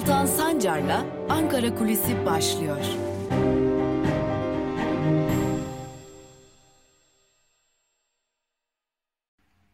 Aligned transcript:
Altan 0.00 0.26
Sancar'la 0.26 1.06
Ankara 1.28 1.74
Kulisi 1.74 2.26
başlıyor. 2.26 2.84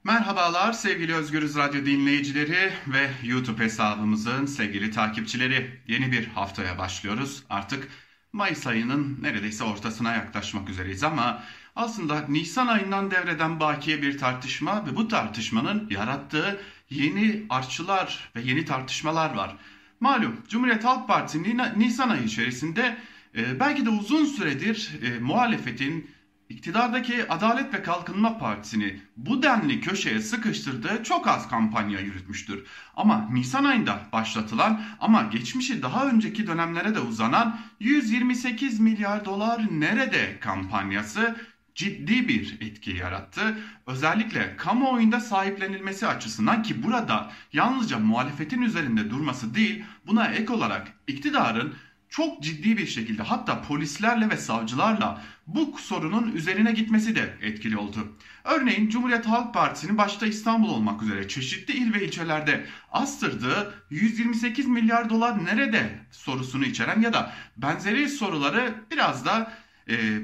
Merhabalar 0.04 0.72
sevgili 0.72 1.14
Özgürüz 1.14 1.56
Radyo 1.56 1.86
dinleyicileri 1.86 2.72
ve 2.86 3.10
YouTube 3.24 3.64
hesabımızın 3.64 4.46
sevgili 4.46 4.90
takipçileri. 4.90 5.80
Yeni 5.86 6.12
bir 6.12 6.26
haftaya 6.26 6.78
başlıyoruz. 6.78 7.42
Artık 7.50 7.88
Mayıs 8.32 8.66
ayının 8.66 9.18
neredeyse 9.22 9.64
ortasına 9.64 10.12
yaklaşmak 10.14 10.70
üzereyiz 10.70 11.02
ama 11.02 11.42
aslında 11.76 12.24
Nisan 12.28 12.66
ayından 12.66 13.10
devreden 13.10 13.60
bakiye 13.60 14.02
bir 14.02 14.18
tartışma 14.18 14.86
ve 14.86 14.96
bu 14.96 15.08
tartışmanın 15.08 15.90
yarattığı 15.90 16.60
yeni 16.90 17.46
artçılar 17.50 18.30
ve 18.36 18.40
yeni 18.40 18.64
tartışmalar 18.64 19.34
var. 19.34 19.56
Malum 20.00 20.36
Cumhuriyet 20.48 20.84
Halk 20.84 21.08
Partisi 21.08 21.56
Nisan 21.76 22.08
ayı 22.08 22.22
içerisinde 22.22 22.96
e, 23.36 23.60
belki 23.60 23.86
de 23.86 23.90
uzun 23.90 24.24
süredir 24.24 24.90
e, 25.02 25.18
muhalefetin 25.18 26.10
iktidardaki 26.48 27.28
Adalet 27.28 27.74
ve 27.74 27.82
Kalkınma 27.82 28.38
Partisi'ni 28.38 29.00
bu 29.16 29.42
denli 29.42 29.80
köşeye 29.80 30.20
sıkıştırdığı 30.20 31.02
çok 31.02 31.28
az 31.28 31.48
kampanya 31.48 32.00
yürütmüştür. 32.00 32.66
Ama 32.96 33.28
Nisan 33.32 33.64
ayında 33.64 34.00
başlatılan 34.12 34.82
ama 35.00 35.22
geçmişi 35.22 35.82
daha 35.82 36.06
önceki 36.06 36.46
dönemlere 36.46 36.94
de 36.94 37.00
uzanan 37.00 37.60
128 37.80 38.80
milyar 38.80 39.24
dolar 39.24 39.66
nerede 39.70 40.38
kampanyası 40.40 41.36
ciddi 41.76 42.28
bir 42.28 42.58
etki 42.60 42.90
yarattı. 42.90 43.58
Özellikle 43.86 44.56
kamuoyunda 44.56 45.20
sahiplenilmesi 45.20 46.06
açısından 46.06 46.62
ki 46.62 46.82
burada 46.82 47.32
yalnızca 47.52 47.98
muhalefetin 47.98 48.62
üzerinde 48.62 49.10
durması 49.10 49.54
değil 49.54 49.84
buna 50.06 50.26
ek 50.26 50.52
olarak 50.52 50.92
iktidarın 51.06 51.74
çok 52.08 52.42
ciddi 52.42 52.76
bir 52.76 52.86
şekilde 52.86 53.22
hatta 53.22 53.62
polislerle 53.62 54.30
ve 54.30 54.36
savcılarla 54.36 55.22
bu 55.46 55.78
sorunun 55.78 56.32
üzerine 56.32 56.72
gitmesi 56.72 57.16
de 57.16 57.34
etkili 57.42 57.76
oldu. 57.76 58.16
Örneğin 58.44 58.88
Cumhuriyet 58.88 59.26
Halk 59.26 59.54
Partisi'nin 59.54 59.98
başta 59.98 60.26
İstanbul 60.26 60.68
olmak 60.68 61.02
üzere 61.02 61.28
çeşitli 61.28 61.74
il 61.74 61.94
ve 61.94 62.04
ilçelerde 62.04 62.66
astırdığı 62.92 63.74
128 63.90 64.66
milyar 64.66 65.10
dolar 65.10 65.44
nerede 65.44 66.00
sorusunu 66.10 66.64
içeren 66.64 67.00
ya 67.00 67.12
da 67.12 67.32
benzeri 67.56 68.08
soruları 68.08 68.74
biraz 68.90 69.24
da 69.24 69.52
e, 69.90 70.18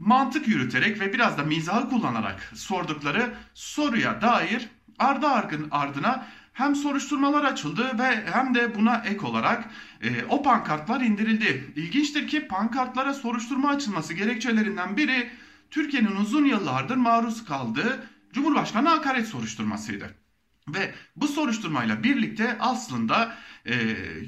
mantık 0.00 0.48
yürüterek 0.48 1.00
ve 1.00 1.12
biraz 1.12 1.38
da 1.38 1.42
mizahı 1.42 1.88
kullanarak 1.88 2.52
sordukları 2.54 3.34
soruya 3.54 4.22
dair 4.22 4.68
ardı 4.98 5.26
ardına 5.70 6.26
hem 6.52 6.76
soruşturmalar 6.76 7.44
açıldı 7.44 7.98
ve 7.98 8.26
hem 8.32 8.54
de 8.54 8.74
buna 8.74 8.96
ek 8.96 9.26
olarak 9.26 9.64
e, 10.02 10.24
o 10.24 10.42
pankartlar 10.42 11.00
indirildi. 11.00 11.72
İlginçtir 11.76 12.28
ki 12.28 12.48
pankartlara 12.48 13.14
soruşturma 13.14 13.68
açılması 13.68 14.14
gerekçelerinden 14.14 14.96
biri 14.96 15.30
Türkiye'nin 15.70 16.16
uzun 16.16 16.44
yıllardır 16.44 16.96
maruz 16.96 17.44
kaldığı 17.44 18.06
Cumhurbaşkanı 18.32 18.88
hakaret 18.88 19.26
soruşturmasıydı. 19.26 20.27
Ve 20.74 20.94
bu 21.16 21.28
soruşturmayla 21.28 22.02
birlikte 22.02 22.56
aslında 22.60 23.34
e, 23.64 23.74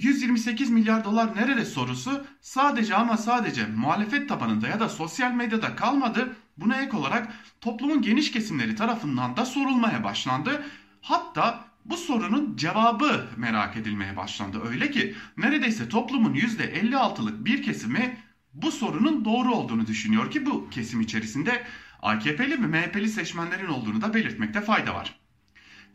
128 0.00 0.70
milyar 0.70 1.04
dolar 1.04 1.36
nerede 1.36 1.64
sorusu 1.64 2.26
sadece 2.40 2.94
ama 2.94 3.16
sadece 3.16 3.66
muhalefet 3.66 4.28
tabanında 4.28 4.68
ya 4.68 4.80
da 4.80 4.88
sosyal 4.88 5.32
medyada 5.32 5.76
kalmadı. 5.76 6.36
Buna 6.56 6.82
ek 6.82 6.96
olarak 6.96 7.32
toplumun 7.60 8.02
geniş 8.02 8.32
kesimleri 8.32 8.74
tarafından 8.74 9.36
da 9.36 9.44
sorulmaya 9.44 10.04
başlandı. 10.04 10.64
Hatta 11.00 11.64
bu 11.84 11.96
sorunun 11.96 12.56
cevabı 12.56 13.26
merak 13.36 13.76
edilmeye 13.76 14.16
başlandı. 14.16 14.60
Öyle 14.68 14.90
ki 14.90 15.14
neredeyse 15.36 15.88
toplumun 15.88 16.34
%56'lık 16.34 17.44
bir 17.44 17.62
kesimi 17.62 18.16
bu 18.54 18.72
sorunun 18.72 19.24
doğru 19.24 19.54
olduğunu 19.54 19.86
düşünüyor 19.86 20.30
ki 20.30 20.46
bu 20.46 20.70
kesim 20.70 21.00
içerisinde 21.00 21.62
AKP'li 22.02 22.62
ve 22.62 22.66
MHP'li 22.66 23.08
seçmenlerin 23.08 23.68
olduğunu 23.68 24.02
da 24.02 24.14
belirtmekte 24.14 24.60
fayda 24.60 24.94
var. 24.94 25.20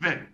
Ve 0.02 0.26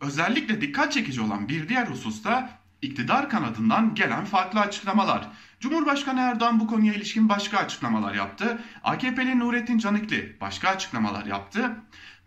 özellikle 0.00 0.60
dikkat 0.60 0.92
çekici 0.92 1.20
olan 1.20 1.48
bir 1.48 1.68
diğer 1.68 1.86
hususta 1.86 2.50
iktidar 2.82 3.30
kanadından 3.30 3.94
gelen 3.94 4.24
farklı 4.24 4.60
açıklamalar. 4.60 5.28
Cumhurbaşkanı 5.60 6.20
Erdoğan 6.20 6.60
bu 6.60 6.66
konuya 6.66 6.94
ilişkin 6.94 7.28
başka 7.28 7.58
açıklamalar 7.58 8.14
yaptı. 8.14 8.58
AKP'li 8.84 9.38
Nurettin 9.38 9.78
Canikli 9.78 10.36
başka 10.40 10.68
açıklamalar 10.68 11.26
yaptı. 11.26 11.76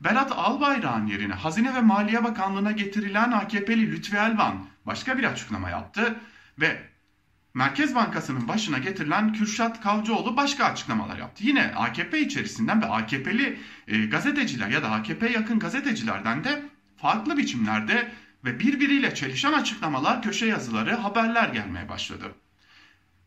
Berat 0.01 0.31
Albayrak'ın 0.31 1.05
yerine 1.05 1.33
Hazine 1.33 1.75
ve 1.75 1.81
Maliye 1.81 2.23
Bakanlığı'na 2.23 2.71
getirilen 2.71 3.31
AKP'li 3.31 3.91
Lütfi 3.91 4.17
Elvan 4.17 4.65
başka 4.85 5.17
bir 5.17 5.23
açıklama 5.23 5.69
yaptı 5.69 6.15
ve 6.59 6.89
Merkez 7.53 7.95
Bankası'nın 7.95 8.47
başına 8.47 8.77
getirilen 8.77 9.33
Kürşat 9.33 9.81
Kavcıoğlu 9.81 10.37
başka 10.37 10.65
açıklamalar 10.65 11.17
yaptı. 11.17 11.43
Yine 11.45 11.71
AKP 11.75 12.19
içerisinden 12.19 12.81
ve 12.81 12.85
AKP'li 12.85 13.59
e, 13.87 14.05
gazeteciler 14.05 14.69
ya 14.69 14.83
da 14.83 14.91
AKP 14.91 15.29
yakın 15.29 15.59
gazetecilerden 15.59 16.43
de 16.43 16.63
farklı 17.01 17.37
biçimlerde 17.37 18.11
ve 18.45 18.59
birbiriyle 18.59 19.15
çelişen 19.15 19.53
açıklamalar, 19.53 20.21
köşe 20.21 20.45
yazıları, 20.45 20.95
haberler 20.95 21.49
gelmeye 21.49 21.89
başladı. 21.89 22.35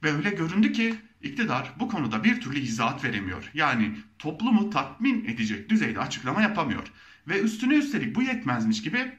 Ve 0.02 0.12
öyle 0.12 0.30
göründü 0.30 0.72
ki 0.72 0.94
iktidar 1.22 1.72
bu 1.80 1.88
konuda 1.88 2.24
bir 2.24 2.40
türlü 2.40 2.58
izahat 2.58 3.04
veremiyor. 3.04 3.50
Yani 3.54 3.96
toplumu 4.18 4.70
tatmin 4.70 5.24
edecek 5.24 5.70
düzeyde 5.70 6.00
açıklama 6.00 6.42
yapamıyor. 6.42 6.92
Ve 7.28 7.40
üstüne 7.40 7.74
üstelik 7.74 8.16
bu 8.16 8.22
yetmezmiş 8.22 8.82
gibi 8.82 9.12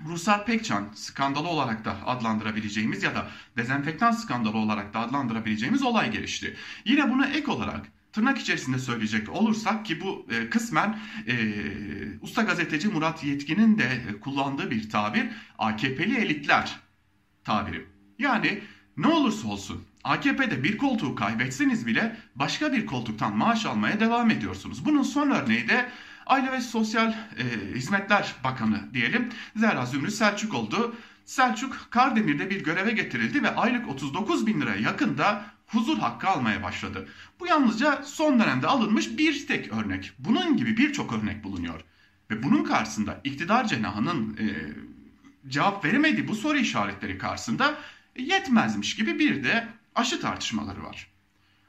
Ruslar 0.00 0.46
Pekcan 0.46 0.88
skandalı 0.94 1.48
olarak 1.48 1.84
da 1.84 2.06
adlandırabileceğimiz 2.06 3.02
ya 3.02 3.14
da 3.14 3.28
dezenfektan 3.56 4.10
skandalı 4.10 4.58
olarak 4.58 4.94
da 4.94 4.98
adlandırabileceğimiz 4.98 5.82
olay 5.82 6.10
gelişti. 6.10 6.56
Yine 6.84 7.10
buna 7.10 7.26
ek 7.26 7.50
olarak 7.50 7.86
tırnak 8.14 8.38
içerisinde 8.38 8.78
söyleyecek 8.78 9.28
olursak 9.28 9.86
ki 9.86 10.00
bu 10.00 10.26
e, 10.30 10.50
kısmen 10.50 10.98
e, 11.26 11.34
usta 12.20 12.42
gazeteci 12.42 12.88
Murat 12.88 13.24
Yetkin'in 13.24 13.78
de 13.78 13.84
e, 13.84 14.20
kullandığı 14.20 14.70
bir 14.70 14.90
tabir 14.90 15.26
AKP'li 15.58 16.16
elitler 16.16 16.76
tabiri. 17.44 17.86
Yani 18.18 18.60
ne 18.96 19.06
olursa 19.06 19.48
olsun 19.48 19.84
AKP'de 20.04 20.64
bir 20.64 20.78
koltuğu 20.78 21.14
kaybetseniz 21.14 21.86
bile 21.86 22.16
başka 22.34 22.72
bir 22.72 22.86
koltuktan 22.86 23.36
maaş 23.36 23.66
almaya 23.66 24.00
devam 24.00 24.30
ediyorsunuz. 24.30 24.84
Bunun 24.84 25.02
son 25.02 25.30
örneği 25.30 25.68
de 25.68 25.90
Aile 26.26 26.52
ve 26.52 26.60
Sosyal 26.60 27.10
e, 27.10 27.74
Hizmetler 27.74 28.34
Bakanı 28.44 28.94
diyelim 28.94 29.28
Zehra 29.56 29.86
Zümrüt 29.86 30.14
Selçuk 30.14 30.54
oldu. 30.54 30.94
Selçuk 31.24 31.86
Kardemir'de 31.90 32.50
bir 32.50 32.64
göreve 32.64 32.90
getirildi 32.90 33.42
ve 33.42 33.54
aylık 33.54 33.88
39 33.88 34.46
bin 34.46 34.60
liraya 34.60 34.80
yakında 34.80 35.53
huzur 35.74 35.98
hakkı 35.98 36.28
almaya 36.28 36.62
başladı. 36.62 37.08
Bu 37.40 37.46
yalnızca 37.46 38.02
son 38.02 38.40
dönemde 38.40 38.66
alınmış 38.66 39.18
bir 39.18 39.46
tek 39.46 39.72
örnek. 39.72 40.12
Bunun 40.18 40.56
gibi 40.56 40.76
birçok 40.76 41.12
örnek 41.12 41.44
bulunuyor. 41.44 41.80
Ve 42.30 42.42
bunun 42.42 42.64
karşısında 42.64 43.20
iktidar 43.24 43.68
cenahının 43.68 44.36
e, 44.36 44.46
cevap 45.48 45.84
veremediği 45.84 46.28
bu 46.28 46.34
soru 46.34 46.58
işaretleri 46.58 47.18
karşısında 47.18 47.74
yetmezmiş 48.18 48.96
gibi 48.96 49.18
bir 49.18 49.44
de 49.44 49.68
aşı 49.94 50.20
tartışmaları 50.20 50.82
var. 50.82 51.06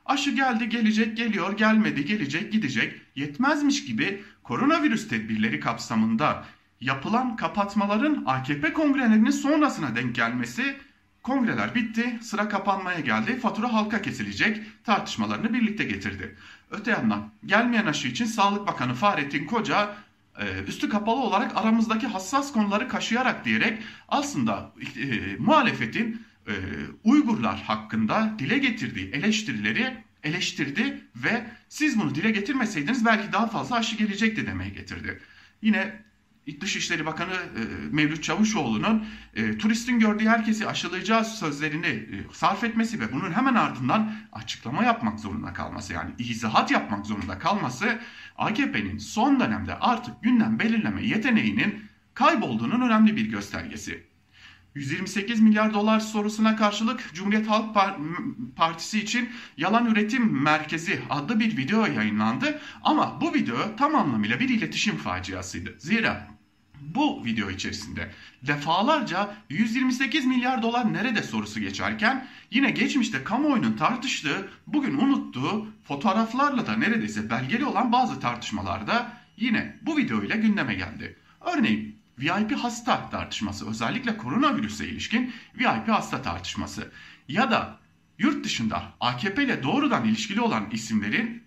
Aşı 0.06 0.32
geldi, 0.32 0.70
gelecek, 0.70 1.18
geliyor, 1.18 1.58
gelmedi, 1.58 2.06
gelecek, 2.06 2.52
gidecek. 2.52 3.02
Yetmezmiş 3.16 3.86
gibi 3.86 4.24
koronavirüs 4.44 5.08
tedbirleri 5.08 5.60
kapsamında 5.60 6.46
yapılan 6.82 7.36
kapatmaların 7.36 8.24
AKP 8.26 8.74
kongrelerinin 8.74 9.32
sonrasına 9.32 9.96
denk 9.96 10.16
gelmesi 10.16 10.76
kongreler 11.26 11.76
bitti, 11.76 12.20
sıra 12.22 12.50
kapanmaya 12.50 13.00
geldi, 13.00 13.40
fatura 13.40 13.74
halka 13.74 14.02
kesilecek 14.02 14.62
tartışmalarını 14.84 15.54
birlikte 15.54 15.84
getirdi. 15.84 16.36
Öte 16.72 16.92
yandan 16.92 17.32
gelmeyen 17.46 17.86
aşı 17.86 18.08
için 18.08 18.26
Sağlık 18.26 18.68
Bakanı 18.68 18.94
Fahrettin 18.94 19.46
Koca 19.46 19.96
e, 20.40 20.64
üstü 20.68 20.90
kapalı 20.90 21.20
olarak 21.20 21.58
aramızdaki 21.58 22.08
hassas 22.08 22.54
konuları 22.54 22.88
kaşıyarak 22.88 23.46
diyerek 23.46 23.84
aslında 24.08 24.72
e, 24.98 25.36
muhalefetin 25.40 26.22
e, 26.48 26.54
Uygurlar 27.04 27.62
hakkında 27.62 28.34
dile 28.40 28.58
getirdiği 28.58 29.10
eleştirileri 29.12 29.98
eleştirdi 30.24 31.02
ve 31.16 31.46
siz 31.70 32.00
bunu 32.00 32.16
dile 32.16 32.32
getirmeseydiniz 32.32 33.06
belki 33.06 33.34
daha 33.34 33.48
fazla 33.48 33.76
aşı 33.76 33.96
gelecekti 33.98 34.48
demeye 34.48 34.70
getirdi. 34.70 35.20
Yine 35.62 36.06
Dışişleri 36.62 37.06
Bakanı 37.06 37.34
e, 37.34 37.62
Mevlüt 37.92 38.24
Çavuşoğlu'nun 38.24 39.06
e, 39.36 39.58
turistin 39.58 40.00
gördüğü 40.00 40.28
herkesi 40.28 40.68
aşılayacağı 40.68 41.26
sözlerini 41.26 41.88
e, 41.88 42.26
sarf 42.34 42.64
etmesi 42.64 43.00
ve 43.00 43.12
bunun 43.12 43.32
hemen 43.32 43.56
ardından 43.56 44.16
açıklama 44.32 44.84
yapmak 44.84 45.20
zorunda 45.20 45.54
kalması 45.54 45.94
yani 45.94 46.12
izahat 46.20 46.72
yapmak 46.72 47.06
zorunda 47.06 47.40
kalması 47.40 48.00
AKP'nin 48.38 48.98
son 48.98 49.40
dönemde 49.40 49.76
artık 49.76 50.24
gündem 50.24 50.60
belirleme 50.60 51.06
yeteneğinin 51.06 51.86
kaybolduğunun 52.14 52.82
önemli 52.82 53.16
bir 53.16 53.26
göstergesi. 53.26 54.04
128 54.76 55.40
milyar 55.40 55.74
dolar 55.74 56.00
sorusuna 56.00 56.56
karşılık 56.56 57.14
Cumhuriyet 57.14 57.50
Halk 57.50 57.76
Partisi 58.56 59.00
için 59.00 59.30
Yalan 59.58 59.86
Üretim 59.86 60.44
Merkezi 60.44 61.02
adlı 61.10 61.40
bir 61.40 61.58
video 61.58 61.86
yayınlandı. 61.86 62.60
Ama 62.84 63.22
bu 63.22 63.34
video 63.34 63.76
tam 63.76 63.96
anlamıyla 63.96 64.40
bir 64.40 64.50
iletişim 64.50 64.98
faciasıydı. 64.98 65.76
Zira 65.80 66.35
bu 66.96 67.26
video 67.26 67.50
içerisinde 67.50 68.12
defalarca 68.42 69.36
128 69.50 70.26
milyar 70.26 70.62
dolar 70.62 70.94
nerede 70.94 71.24
sorusu 71.24 71.60
geçerken 71.60 72.28
yine 72.52 72.72
geçmişte 72.72 73.24
kamuoyunun 73.24 73.78
tartıştığı, 73.78 74.50
bugün 74.68 74.98
unuttuğu 74.98 75.68
fotoğraflarla 75.84 76.68
da 76.68 76.74
neredeyse 76.76 77.30
belgeli 77.30 77.66
olan 77.66 77.92
bazı 77.92 78.20
tartışmalarda 78.20 79.12
yine 79.38 79.80
bu 79.82 79.98
video 79.98 80.24
ile 80.24 80.36
gündeme 80.38 80.74
geldi. 80.74 81.18
Örneğin 81.42 81.96
VIP 82.20 82.52
hasta 82.52 83.10
tartışması 83.10 83.70
özellikle 83.70 84.18
koronavirüse 84.18 84.88
ilişkin 84.88 85.34
VIP 85.60 85.88
hasta 85.88 86.22
tartışması 86.22 86.92
ya 87.28 87.52
da 87.52 87.80
yurt 88.20 88.46
dışında 88.46 88.84
AKP 89.00 89.44
ile 89.44 89.64
doğrudan 89.64 90.06
ilişkili 90.06 90.42
olan 90.42 90.70
isimlerin 90.72 91.45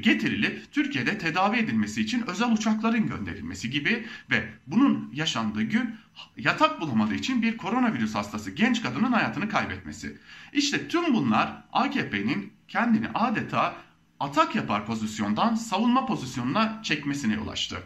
getirilip 0.00 0.72
Türkiye'de 0.72 1.18
tedavi 1.18 1.56
edilmesi 1.56 2.00
için 2.00 2.24
özel 2.26 2.52
uçakların 2.52 3.06
gönderilmesi 3.06 3.70
gibi 3.70 4.06
ve 4.30 4.48
bunun 4.66 5.10
yaşandığı 5.14 5.62
gün 5.62 5.94
yatak 6.36 6.80
bulamadığı 6.80 7.14
için 7.14 7.42
bir 7.42 7.56
koronavirüs 7.56 8.14
hastası 8.14 8.50
genç 8.50 8.82
kadının 8.82 9.12
hayatını 9.12 9.48
kaybetmesi. 9.48 10.18
İşte 10.52 10.88
tüm 10.88 11.14
bunlar 11.14 11.64
AKP'nin 11.72 12.52
kendini 12.68 13.08
adeta 13.08 13.76
atak 14.20 14.54
yapar 14.54 14.86
pozisyondan 14.86 15.54
savunma 15.54 16.06
pozisyonuna 16.06 16.80
çekmesine 16.82 17.38
ulaştı. 17.38 17.76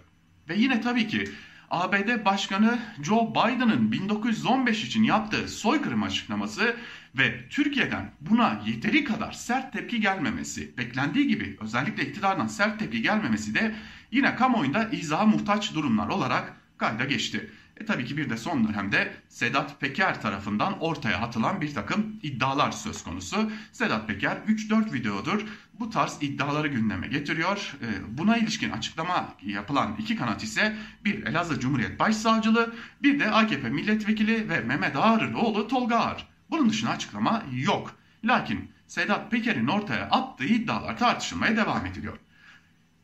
Ve 0.49 0.57
yine 0.57 0.81
tabii 0.81 1.09
ki 1.09 1.25
ABD 1.73 2.25
Başkanı 2.25 2.79
Joe 3.03 3.31
Biden'ın 3.31 3.93
1915 3.93 4.85
için 4.85 5.03
yaptığı 5.03 5.49
soykırım 5.49 6.03
açıklaması 6.03 6.77
ve 7.19 7.49
Türkiye'den 7.49 8.11
buna 8.21 8.63
yeteri 8.67 9.05
kadar 9.05 9.33
sert 9.33 9.73
tepki 9.73 10.01
gelmemesi, 10.01 10.77
beklendiği 10.79 11.29
gibi 11.29 11.57
özellikle 11.61 12.09
iktidardan 12.09 12.47
sert 12.47 12.79
tepki 12.79 13.03
gelmemesi 13.03 13.55
de 13.55 13.75
yine 14.11 14.37
kamuoyunda 14.37 14.89
izaha 14.89 15.27
muhtaç 15.27 15.75
durumlar 15.75 16.09
olarak 16.09 16.57
kayda 16.79 17.05
geçti. 17.05 17.51
E 17.77 17.85
tabii 17.85 18.05
ki 18.05 18.17
bir 18.17 18.31
de 18.31 18.37
son 18.37 18.69
dönemde 18.69 19.13
Sedat 19.29 19.81
Peker 19.81 20.23
tarafından 20.23 20.81
ortaya 20.81 21.19
atılan 21.19 21.61
bir 21.61 21.75
takım 21.75 22.21
iddialar 22.23 22.71
söz 22.71 23.05
konusu. 23.05 23.51
Sedat 23.73 24.09
Peker 24.09 24.37
3-4 24.49 24.93
videodur 24.93 25.47
bu 25.81 25.91
tarz 25.91 26.19
iddiaları 26.21 26.69
gündeme 26.69 27.09
getiriyor. 27.09 27.75
E, 27.83 28.19
buna 28.19 28.37
ilişkin 28.37 28.71
açıklama 28.71 29.35
yapılan 29.43 29.97
iki 29.99 30.17
kanat 30.17 30.43
ise 30.43 30.77
bir 31.05 31.27
Elazığ 31.27 31.61
Cumhuriyet 31.61 31.99
Başsavcılığı 31.99 32.75
bir 33.03 33.21
de 33.21 33.31
AKP 33.31 33.69
milletvekili 33.69 34.49
ve 34.49 34.61
Mehmet 34.61 34.97
Ağar'ın 34.97 35.35
oğlu 35.35 35.69
Tolga 35.69 35.97
Ağar. 35.97 36.29
Bunun 36.51 36.71
dışında 36.71 36.91
açıklama 36.91 37.43
yok. 37.53 37.97
Lakin 38.25 38.71
Sedat 38.87 39.31
Peker'in 39.31 39.67
ortaya 39.67 40.05
attığı 40.11 40.45
iddialar 40.45 40.99
tartışılmaya 40.99 41.57
devam 41.57 41.87
ediliyor. 41.87 42.19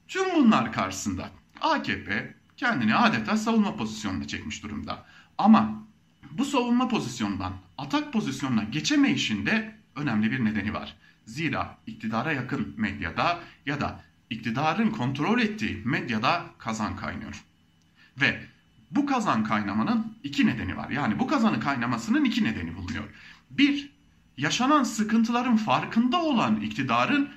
Tüm 0.08 0.34
bunlar 0.34 0.72
karşısında 0.72 1.30
AKP 1.60 2.34
kendini 2.58 2.94
adeta 2.94 3.36
savunma 3.36 3.76
pozisyonuna 3.76 4.26
çekmiş 4.26 4.62
durumda. 4.62 5.04
Ama 5.38 5.82
bu 6.30 6.44
savunma 6.44 6.88
pozisyonundan 6.88 7.52
atak 7.78 8.12
pozisyonuna 8.12 8.62
geçemeyişinde 8.64 9.74
önemli 9.96 10.30
bir 10.30 10.44
nedeni 10.44 10.74
var. 10.74 10.96
Zira 11.26 11.78
iktidara 11.86 12.32
yakın 12.32 12.74
medyada 12.76 13.40
ya 13.66 13.80
da 13.80 14.00
iktidarın 14.30 14.90
kontrol 14.90 15.40
ettiği 15.40 15.82
medyada 15.84 16.44
kazan 16.58 16.96
kaynıyor. 16.96 17.44
Ve 18.20 18.40
bu 18.90 19.06
kazan 19.06 19.44
kaynamanın 19.44 20.16
iki 20.24 20.46
nedeni 20.46 20.76
var. 20.76 20.90
Yani 20.90 21.18
bu 21.18 21.26
kazanı 21.26 21.60
kaynamasının 21.60 22.24
iki 22.24 22.44
nedeni 22.44 22.76
bulunuyor. 22.76 23.04
Bir, 23.50 23.90
yaşanan 24.36 24.82
sıkıntıların 24.82 25.56
farkında 25.56 26.22
olan 26.22 26.60
iktidarın 26.60 27.28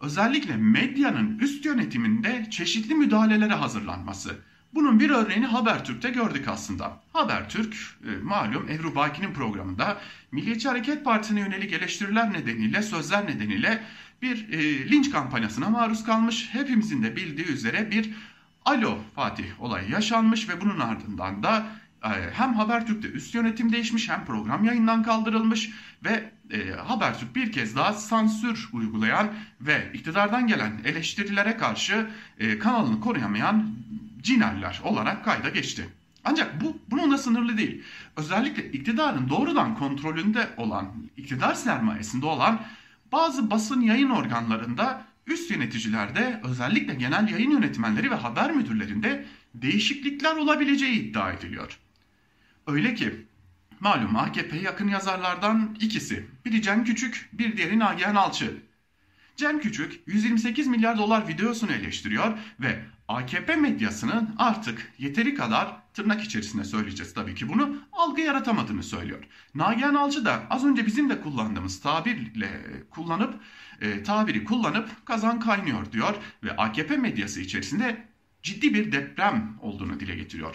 özellikle 0.00 0.56
medyanın 0.56 1.38
üst 1.38 1.64
yönetiminde 1.64 2.46
çeşitli 2.50 2.94
müdahalelere 2.94 3.54
hazırlanması. 3.54 4.49
Bunun 4.74 5.00
bir 5.00 5.10
örneğini 5.10 5.46
Habertürk'te 5.46 6.10
gördük 6.10 6.48
aslında. 6.48 7.00
Habertürk 7.12 7.76
e, 8.04 8.22
malum 8.22 8.68
Ebru 8.68 8.94
Baki'nin 8.94 9.34
programında 9.34 9.98
Milliyetçi 10.32 10.68
Hareket 10.68 11.04
Partisi'ne 11.04 11.40
yönelik 11.40 11.72
eleştiriler 11.72 12.32
nedeniyle, 12.32 12.82
sözler 12.82 13.26
nedeniyle 13.26 13.82
bir 14.22 14.48
e, 14.52 14.90
linç 14.90 15.10
kampanyasına 15.10 15.70
maruz 15.70 16.04
kalmış. 16.04 16.48
Hepimizin 16.52 17.02
de 17.02 17.16
bildiği 17.16 17.46
üzere 17.46 17.90
bir 17.90 18.10
Alo 18.64 18.98
Fatih 19.14 19.62
olayı 19.62 19.90
yaşanmış 19.90 20.48
ve 20.48 20.60
bunun 20.60 20.80
ardından 20.80 21.42
da 21.42 21.66
e, 22.04 22.08
hem 22.32 22.54
Habertürk'te 22.54 23.08
üst 23.08 23.34
yönetim 23.34 23.72
değişmiş 23.72 24.08
hem 24.08 24.24
program 24.24 24.64
yayından 24.64 25.02
kaldırılmış 25.02 25.70
ve 26.04 26.30
e, 26.50 26.70
Habertürk 26.70 27.36
bir 27.36 27.52
kez 27.52 27.76
daha 27.76 27.92
sansür 27.92 28.68
uygulayan 28.72 29.28
ve 29.60 29.90
iktidardan 29.94 30.46
gelen 30.46 30.72
eleştirilere 30.84 31.56
karşı 31.56 32.10
e, 32.38 32.58
kanalını 32.58 33.00
koruyamayan 33.00 33.70
cineller 34.22 34.80
olarak 34.84 35.24
kayda 35.24 35.48
geçti. 35.48 35.88
Ancak 36.24 36.60
bu 36.60 36.78
bununla 36.90 37.18
sınırlı 37.18 37.56
değil. 37.56 37.82
Özellikle 38.16 38.72
iktidarın 38.72 39.28
doğrudan 39.28 39.78
kontrolünde 39.78 40.48
olan, 40.56 40.92
iktidar 41.16 41.54
sermayesinde 41.54 42.26
olan 42.26 42.62
bazı 43.12 43.50
basın 43.50 43.80
yayın 43.80 44.10
organlarında 44.10 45.04
üst 45.26 45.50
yöneticilerde 45.50 46.40
özellikle 46.44 46.94
genel 46.94 47.28
yayın 47.28 47.50
yönetmenleri 47.50 48.10
ve 48.10 48.14
haber 48.14 48.52
müdürlerinde 48.52 49.26
değişiklikler 49.54 50.36
olabileceği 50.36 51.00
iddia 51.00 51.32
ediliyor. 51.32 51.78
Öyle 52.66 52.94
ki 52.94 53.26
malum 53.80 54.16
AKP 54.16 54.56
yakın 54.56 54.88
yazarlardan 54.88 55.76
ikisi, 55.80 56.26
biri 56.44 56.62
Cem 56.62 56.84
Küçük, 56.84 57.28
bir 57.32 57.56
diğeri 57.56 57.78
Nagihan 57.78 58.14
Alçı. 58.14 58.56
Cem 59.36 59.60
Küçük 59.60 60.00
128 60.06 60.66
milyar 60.66 60.98
dolar 60.98 61.28
videosunu 61.28 61.72
eleştiriyor 61.72 62.38
ve 62.60 62.84
AKP 63.10 63.56
medyasının 63.56 64.34
artık 64.38 64.92
yeteri 64.98 65.34
kadar 65.34 65.76
tırnak 65.94 66.22
içerisinde 66.22 66.64
söyleyeceğiz 66.64 67.14
tabii 67.14 67.34
ki 67.34 67.48
bunu 67.48 67.76
algı 67.92 68.20
yaratamadığını 68.20 68.82
söylüyor. 68.82 69.24
Nagihan 69.54 69.94
Alcı 69.94 70.24
da 70.24 70.42
az 70.50 70.64
önce 70.64 70.86
bizim 70.86 71.10
de 71.10 71.20
kullandığımız 71.20 71.80
tabirle 71.80 72.50
kullanıp 72.90 73.34
e, 73.80 74.02
tabiri 74.02 74.44
kullanıp 74.44 75.06
kazan 75.06 75.40
kaynıyor 75.40 75.92
diyor 75.92 76.14
ve 76.44 76.56
AKP 76.56 76.96
medyası 76.96 77.40
içerisinde 77.40 78.06
ciddi 78.42 78.74
bir 78.74 78.92
deprem 78.92 79.58
olduğunu 79.62 80.00
dile 80.00 80.16
getiriyor. 80.16 80.54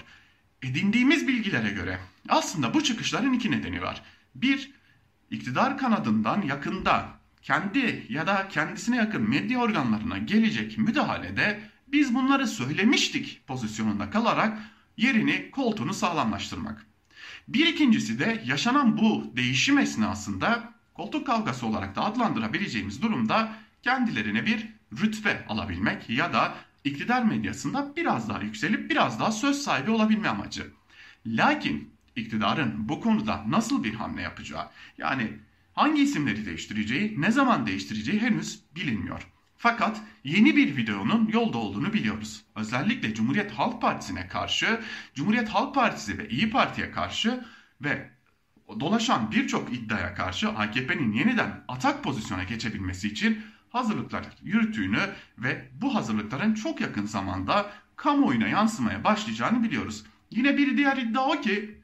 Edindiğimiz 0.61 1.27
bilgilere 1.27 1.69
göre 1.69 1.99
aslında 2.29 2.73
bu 2.73 2.83
çıkışların 2.83 3.33
iki 3.33 3.51
nedeni 3.51 3.81
var. 3.81 4.01
Bir, 4.35 4.71
iktidar 5.31 5.77
kanadından 5.77 6.41
yakında 6.41 7.09
kendi 7.41 8.05
ya 8.09 8.27
da 8.27 8.47
kendisine 8.47 8.97
yakın 8.97 9.29
medya 9.29 9.59
organlarına 9.59 10.17
gelecek 10.17 10.77
müdahalede 10.77 11.74
biz 11.87 12.15
bunları 12.15 12.47
söylemiştik 12.47 13.41
pozisyonunda 13.47 14.09
kalarak 14.09 14.59
yerini 14.97 15.51
koltuğunu 15.51 15.93
sağlamlaştırmak. 15.93 16.85
Bir 17.47 17.67
ikincisi 17.67 18.19
de 18.19 18.43
yaşanan 18.45 18.97
bu 18.97 19.31
değişim 19.35 19.77
esnasında 19.77 20.73
koltuk 20.93 21.27
kavgası 21.27 21.65
olarak 21.65 21.95
da 21.95 22.05
adlandırabileceğimiz 22.05 23.01
durumda 23.01 23.55
kendilerine 23.83 24.45
bir 24.45 24.67
rütbe 25.01 25.45
alabilmek 25.49 26.09
ya 26.09 26.33
da 26.33 26.55
iktidar 26.83 27.23
medyasında 27.23 27.93
biraz 27.95 28.29
daha 28.29 28.41
yükselip 28.41 28.89
biraz 28.89 29.19
daha 29.19 29.31
söz 29.31 29.61
sahibi 29.61 29.91
olabilme 29.91 30.27
amacı. 30.27 30.71
Lakin 31.25 31.93
iktidarın 32.15 32.89
bu 32.89 33.01
konuda 33.01 33.43
nasıl 33.47 33.83
bir 33.83 33.93
hamle 33.93 34.21
yapacağı 34.21 34.69
yani 34.97 35.31
hangi 35.73 36.01
isimleri 36.01 36.45
değiştireceği, 36.45 37.21
ne 37.21 37.31
zaman 37.31 37.65
değiştireceği 37.67 38.21
henüz 38.21 38.59
bilinmiyor. 38.75 39.34
Fakat 39.65 40.01
yeni 40.23 40.55
bir 40.55 40.77
videonun 40.77 41.29
yolda 41.33 41.57
olduğunu 41.57 41.93
biliyoruz. 41.93 42.45
Özellikle 42.55 43.13
Cumhuriyet 43.13 43.51
Halk 43.51 43.81
Partisi'ne 43.81 44.27
karşı, 44.27 44.81
Cumhuriyet 45.15 45.49
Halk 45.49 45.75
Partisi 45.75 46.17
ve 46.17 46.29
İyi 46.29 46.49
Parti'ye 46.49 46.91
karşı 46.91 47.45
ve 47.81 48.09
dolaşan 48.79 49.31
birçok 49.31 49.73
iddiaya 49.73 50.13
karşı 50.13 50.49
AKP'nin 50.49 51.13
yeniden 51.13 51.63
atak 51.67 52.03
pozisyona 52.03 52.43
geçebilmesi 52.43 53.07
için 53.07 53.41
hazırlıklar 53.69 54.25
yürüttüğünü 54.43 54.99
ve 55.37 55.69
bu 55.81 55.95
hazırlıkların 55.95 56.53
çok 56.53 56.81
yakın 56.81 57.05
zamanda 57.05 57.71
kamuoyuna 57.95 58.47
yansımaya 58.47 59.03
başlayacağını 59.03 59.63
biliyoruz. 59.63 60.03
Yine 60.31 60.57
bir 60.57 60.77
diğer 60.77 60.97
iddia 60.97 61.27
o 61.27 61.41
ki 61.41 61.81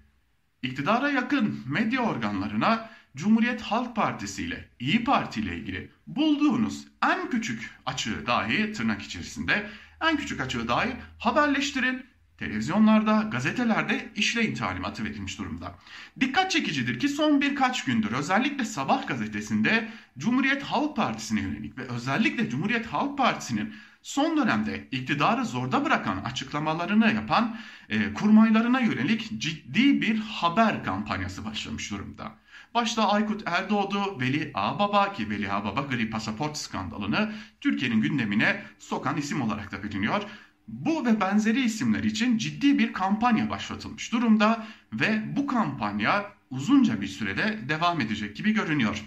iktidara 0.64 1.10
yakın 1.10 1.64
medya 1.66 2.02
organlarına 2.02 2.90
Cumhuriyet 3.16 3.62
Halk 3.62 3.96
Partisi 3.96 4.44
ile 4.44 4.70
İyi 4.80 5.04
Parti 5.04 5.42
ile 5.42 5.58
ilgili 5.58 5.92
bulduğunuz 6.08 6.88
en 7.04 7.30
küçük 7.30 7.70
açığı 7.86 8.28
dahi 8.28 8.74
tırnak 8.74 9.02
içerisinde 9.02 9.70
en 10.02 10.18
küçük 10.18 10.42
açığı 10.42 10.68
dahi 10.68 10.94
haberleştirin. 11.20 12.12
Televizyonlarda, 12.38 13.28
gazetelerde 13.32 14.10
işleyin 14.16 14.56
talimatı 14.56 15.04
verilmiş 15.04 15.40
durumda. 15.40 15.76
Dikkat 16.20 16.52
çekicidir 16.52 17.00
ki 17.00 17.10
son 17.10 17.42
birkaç 17.42 17.86
gündür 17.86 18.12
özellikle 18.12 18.66
Sabah 18.66 19.08
gazetesinde 19.08 19.90
Cumhuriyet 20.18 20.64
Halk 20.64 20.96
Partisi'ne 20.96 21.42
yönelik 21.42 21.78
ve 21.78 21.82
özellikle 21.82 22.50
Cumhuriyet 22.50 22.86
Halk 22.86 23.18
Partisi'nin 23.18 23.74
son 24.02 24.38
dönemde 24.38 24.88
iktidarı 24.92 25.46
zorda 25.46 25.86
bırakan 25.86 26.18
açıklamalarını 26.18 27.14
yapan 27.14 27.58
e, 27.90 28.14
kurmaylarına 28.14 28.80
yönelik 28.80 29.40
ciddi 29.40 30.02
bir 30.02 30.20
haber 30.20 30.84
kampanyası 30.84 31.46
başlamış 31.46 31.92
durumda. 31.92 32.41
Başta 32.74 33.10
Aykut 33.10 33.44
Erdoğdu, 33.46 34.20
Veli 34.20 34.52
Ağbaba 34.54 35.14
ki 35.14 35.30
Veli 35.30 35.52
Ağbaba 35.52 35.82
gri 35.82 36.10
pasaport 36.10 36.58
skandalını 36.58 37.34
Türkiye'nin 37.62 38.02
gündemine 38.02 38.64
sokan 38.80 39.18
isim 39.18 39.42
olarak 39.42 39.72
da 39.72 39.84
biliniyor. 39.84 40.24
Bu 40.68 41.06
ve 41.06 41.22
benzeri 41.22 41.62
isimler 41.62 42.04
için 42.04 42.38
ciddi 42.38 42.80
bir 42.80 42.94
kampanya 42.94 43.50
başlatılmış 43.50 44.12
durumda 44.12 44.68
ve 44.94 45.36
bu 45.36 45.48
kampanya 45.48 46.32
uzunca 46.50 47.02
bir 47.02 47.08
sürede 47.08 47.60
devam 47.70 48.02
edecek 48.02 48.36
gibi 48.36 48.54
görünüyor. 48.54 49.06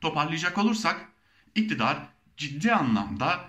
Toparlayacak 0.00 0.58
olursak 0.58 1.08
iktidar 1.54 1.98
ciddi 2.36 2.72
anlamda 2.72 3.40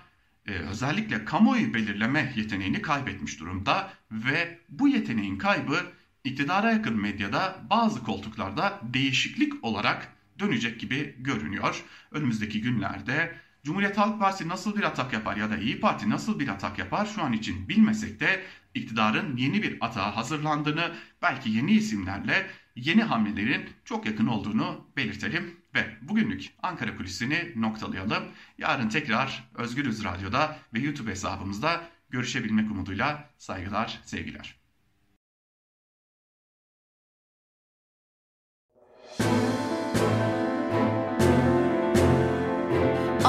e, 0.46 0.52
özellikle 0.52 1.24
kamuoyu 1.24 1.74
belirleme 1.74 2.32
yeteneğini 2.36 2.82
kaybetmiş 2.82 3.40
durumda 3.40 3.92
ve 4.10 4.58
bu 4.68 4.88
yeteneğin 4.88 5.38
kaybı 5.38 5.76
iktidara 6.24 6.72
yakın 6.72 7.00
medyada 7.00 7.56
bazı 7.70 8.04
koltuklarda 8.04 8.80
değişiklik 8.82 9.64
olarak 9.64 10.16
dönecek 10.38 10.80
gibi 10.80 11.16
görünüyor. 11.18 11.84
Önümüzdeki 12.10 12.60
günlerde 12.60 13.36
Cumhuriyet 13.64 13.98
Halk 13.98 14.20
Partisi 14.20 14.48
nasıl 14.48 14.76
bir 14.76 14.82
atak 14.82 15.12
yapar 15.12 15.36
ya 15.36 15.50
da 15.50 15.56
İyi 15.56 15.80
Parti 15.80 16.10
nasıl 16.10 16.38
bir 16.38 16.48
atak 16.48 16.78
yapar 16.78 17.06
şu 17.06 17.22
an 17.22 17.32
için 17.32 17.68
bilmesek 17.68 18.20
de 18.20 18.42
iktidarın 18.74 19.36
yeni 19.36 19.62
bir 19.62 19.76
atağa 19.80 20.16
hazırlandığını 20.16 20.92
belki 21.22 21.50
yeni 21.50 21.72
isimlerle 21.72 22.46
yeni 22.76 23.02
hamlelerin 23.02 23.68
çok 23.84 24.06
yakın 24.06 24.26
olduğunu 24.26 24.86
belirtelim 24.96 25.56
ve 25.74 25.96
bugünlük 26.02 26.50
Ankara 26.62 26.96
Kulisi'ni 26.96 27.52
noktalayalım. 27.56 28.24
Yarın 28.58 28.88
tekrar 28.88 29.44
Özgürüz 29.54 30.04
Radyo'da 30.04 30.58
ve 30.74 30.80
YouTube 30.80 31.10
hesabımızda 31.10 31.88
görüşebilmek 32.10 32.70
umuduyla 32.70 33.30
saygılar, 33.38 34.00
sevgiler. 34.04 34.61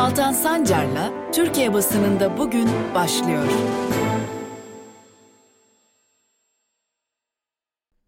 Altan 0.03 0.33
Sancar'la 0.33 1.31
Türkiye 1.31 1.73
basınında 1.73 2.37
bugün 2.37 2.67
başlıyor. 2.95 3.43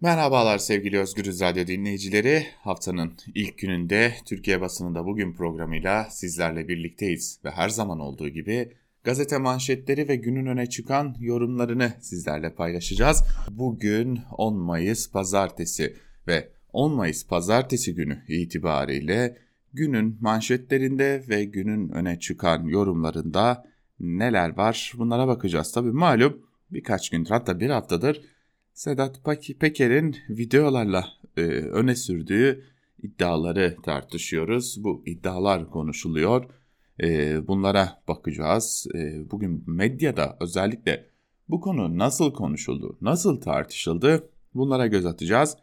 Merhabalar 0.01 0.57
sevgili 0.57 0.99
Özgürüz 0.99 1.41
Radyo 1.41 1.67
dinleyicileri. 1.67 2.45
Haftanın 2.59 3.13
ilk 3.35 3.57
gününde 3.57 4.13
Türkiye 4.25 4.61
basınında 4.61 5.05
bugün 5.05 5.33
programıyla 5.33 6.07
sizlerle 6.09 6.67
birlikteyiz 6.67 7.39
ve 7.45 7.51
her 7.51 7.69
zaman 7.69 7.99
olduğu 7.99 8.29
gibi 8.29 8.73
gazete 9.03 9.37
manşetleri 9.37 10.07
ve 10.07 10.15
günün 10.15 10.45
öne 10.45 10.69
çıkan 10.69 11.15
yorumlarını 11.19 11.93
sizlerle 11.99 12.55
paylaşacağız. 12.55 13.23
Bugün 13.51 14.19
10 14.37 14.57
Mayıs 14.57 15.11
pazartesi 15.11 15.95
ve 16.27 16.49
10 16.73 16.93
Mayıs 16.93 17.27
pazartesi 17.27 17.95
günü 17.95 18.23
itibariyle 18.27 19.44
günün 19.75 20.17
manşetlerinde 20.21 21.23
ve 21.29 21.45
günün 21.45 21.89
öne 21.89 22.19
çıkan 22.19 22.63
yorumlarında 22.63 23.65
neler 23.99 24.57
var 24.57 24.93
bunlara 24.97 25.27
bakacağız. 25.27 25.71
Tabi 25.71 25.91
malum 25.91 26.41
birkaç 26.71 27.09
gündür 27.09 27.29
hatta 27.29 27.59
bir 27.59 27.69
haftadır 27.69 28.21
Sedat 28.73 29.21
Peker'in 29.59 30.15
videolarla 30.29 31.05
e, 31.37 31.41
öne 31.51 31.95
sürdüğü 31.95 32.63
iddiaları 33.03 33.75
tartışıyoruz. 33.83 34.83
Bu 34.83 35.03
iddialar 35.05 35.69
konuşuluyor. 35.69 36.45
E, 37.03 37.47
bunlara 37.47 38.03
bakacağız. 38.07 38.87
E, 38.95 39.31
bugün 39.31 39.63
medyada 39.67 40.37
özellikle 40.39 41.09
bu 41.49 41.61
konu 41.61 41.97
nasıl 41.97 42.33
konuşuldu, 42.33 42.97
nasıl 43.01 43.41
tartışıldı 43.41 44.29
bunlara 44.53 44.87
göz 44.87 45.05
atacağız. 45.05 45.57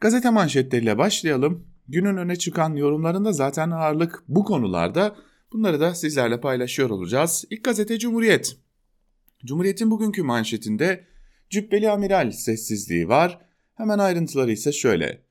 Gazete 0.00 0.30
manşetleriyle 0.30 0.98
başlayalım. 0.98 1.75
Günün 1.88 2.16
öne 2.16 2.36
çıkan 2.36 2.76
yorumlarında 2.76 3.32
zaten 3.32 3.70
ağırlık 3.70 4.24
bu 4.28 4.44
konularda. 4.44 5.16
Bunları 5.52 5.80
da 5.80 5.94
sizlerle 5.94 6.40
paylaşıyor 6.40 6.90
olacağız. 6.90 7.44
İlk 7.50 7.64
gazete 7.64 7.98
Cumhuriyet. 7.98 8.56
Cumhuriyet'in 9.44 9.90
bugünkü 9.90 10.22
manşetinde 10.22 11.04
Cübbeli 11.50 11.90
amiral 11.90 12.30
sessizliği 12.30 13.08
var. 13.08 13.38
Hemen 13.74 13.98
ayrıntıları 13.98 14.52
ise 14.52 14.72
şöyle. 14.72 15.22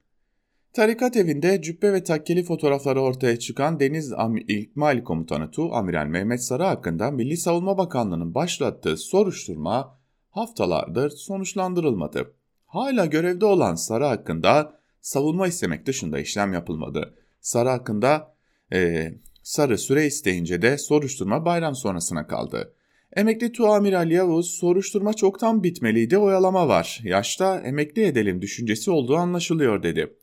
Tarikat 0.73 1.17
evinde 1.17 1.61
cübbe 1.61 1.93
ve 1.93 2.03
takkeli 2.03 2.43
fotoğrafları 2.43 3.01
ortaya 3.01 3.39
çıkan 3.39 3.79
Deniz 3.79 4.13
İlkmal 4.47 5.03
Komutanı 5.03 5.51
Tu 5.51 5.73
Amiral 5.73 6.05
Mehmet 6.05 6.43
Sarı 6.43 6.63
hakkında 6.63 7.11
Milli 7.11 7.37
Savunma 7.37 7.77
Bakanlığı'nın 7.77 8.35
başlattığı 8.35 8.97
soruşturma 8.97 9.99
haftalardır 10.29 11.09
sonuçlandırılmadı. 11.09 12.33
Hala 12.65 13.05
görevde 13.05 13.45
olan 13.45 13.75
Sarı 13.75 14.05
hakkında 14.05 14.79
savunma 15.05 15.47
istemek 15.47 15.85
dışında 15.85 16.19
işlem 16.19 16.53
yapılmadı. 16.53 17.13
Sarı 17.41 17.69
hakkında 17.69 18.35
e, 18.73 19.11
Sarı 19.43 19.77
süre 19.77 20.05
isteyince 20.05 20.61
de 20.61 20.77
soruşturma 20.77 21.45
bayram 21.45 21.75
sonrasına 21.75 22.27
kaldı. 22.27 22.73
Emekli 23.15 23.51
Tuamiral 23.51 24.11
Yavuz 24.11 24.49
soruşturma 24.49 25.13
çoktan 25.13 25.63
bitmeliydi 25.63 26.17
oyalama 26.17 26.67
var. 26.67 26.99
Yaşta 27.03 27.59
emekli 27.59 28.03
edelim 28.05 28.41
düşüncesi 28.41 28.91
olduğu 28.91 29.15
anlaşılıyor 29.15 29.83
dedi. 29.83 30.13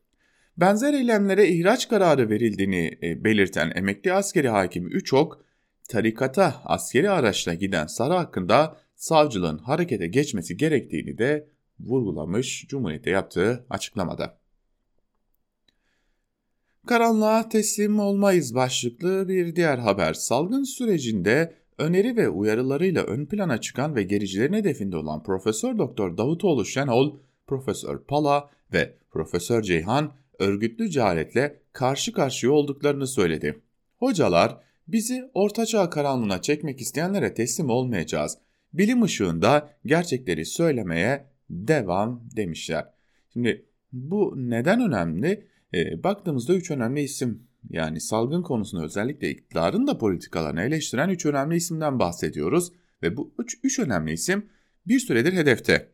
Benzer 0.57 0.95
eylemlere 0.95 1.49
ihraç 1.49 1.89
kararı 1.89 2.31
verildiğini 2.31 2.99
e, 3.03 3.25
belirten 3.25 3.73
emekli 3.75 4.12
askeri 4.12 4.49
hakim 4.49 4.87
Üçok, 4.87 5.45
tarikata 5.89 6.62
askeri 6.65 7.11
araçla 7.11 7.55
giden 7.55 7.87
Sarı 7.87 8.15
hakkında 8.15 8.77
savcılığın 8.97 9.59
harekete 9.59 10.07
geçmesi 10.07 10.57
gerektiğini 10.57 11.19
de 11.19 11.49
vurgulamış 11.81 12.67
Cumhuriyet'e 12.69 13.11
yaptığı 13.11 13.67
açıklamada. 13.71 14.41
Karanlığa 16.87 17.49
teslim 17.49 17.99
olmayız 17.99 18.55
başlıklı 18.55 19.29
bir 19.29 19.57
diğer 19.57 19.79
haber. 19.79 20.15
Salgın 20.15 20.65
sürecinde 20.65 21.55
öneri 21.79 22.17
ve 22.17 22.29
uyarılarıyla 22.29 23.05
ön 23.05 23.27
plana 23.27 23.61
çıkan 23.61 23.97
ve 23.97 24.03
gericilerin 24.03 24.53
hedefinde 24.53 24.97
olan 24.97 25.23
Profesör 25.23 25.79
Doktor 25.79 26.17
Davutoğlu 26.17 26.65
Şenol, 26.65 27.17
Profesör 27.47 27.99
Pala 27.99 28.51
ve 28.73 28.95
Profesör 29.11 29.62
Ceyhan 29.62 30.12
örgütlü 30.39 30.91
ceharetle 30.91 31.61
karşı 31.73 32.12
karşıya 32.12 32.53
olduklarını 32.53 33.07
söyledi. 33.07 33.61
Hocalar 33.99 34.59
bizi 34.89 35.31
ortaçağ 35.35 35.91
karanlığına 35.91 36.43
çekmek 36.43 36.81
isteyenlere 36.81 37.35
teslim 37.35 37.71
olmayacağız. 37.71 38.39
Bilim 38.73 39.03
ışığında 39.03 39.71
gerçekleri 39.87 40.47
söylemeye 40.47 41.27
devam 41.51 42.23
demişler. 42.37 42.85
Şimdi 43.33 43.67
bu 43.93 44.35
neden 44.37 44.81
önemli? 44.81 45.51
E, 45.75 46.02
baktığımızda 46.02 46.55
üç 46.55 46.71
önemli 46.71 47.00
isim 47.00 47.43
yani 47.71 48.00
salgın 48.00 48.43
konusunda 48.43 48.85
özellikle 48.85 49.31
iktidarın 49.31 49.87
da 49.87 49.99
politikalarını 49.99 50.62
eleştiren 50.62 51.09
üç 51.09 51.26
önemli 51.26 51.57
isimden 51.57 51.99
bahsediyoruz. 51.99 52.73
Ve 53.02 53.17
bu 53.17 53.35
üç, 53.38 53.59
üç 53.62 53.79
önemli 53.79 54.12
isim 54.12 54.47
bir 54.87 54.99
süredir 54.99 55.33
hedefte. 55.33 55.93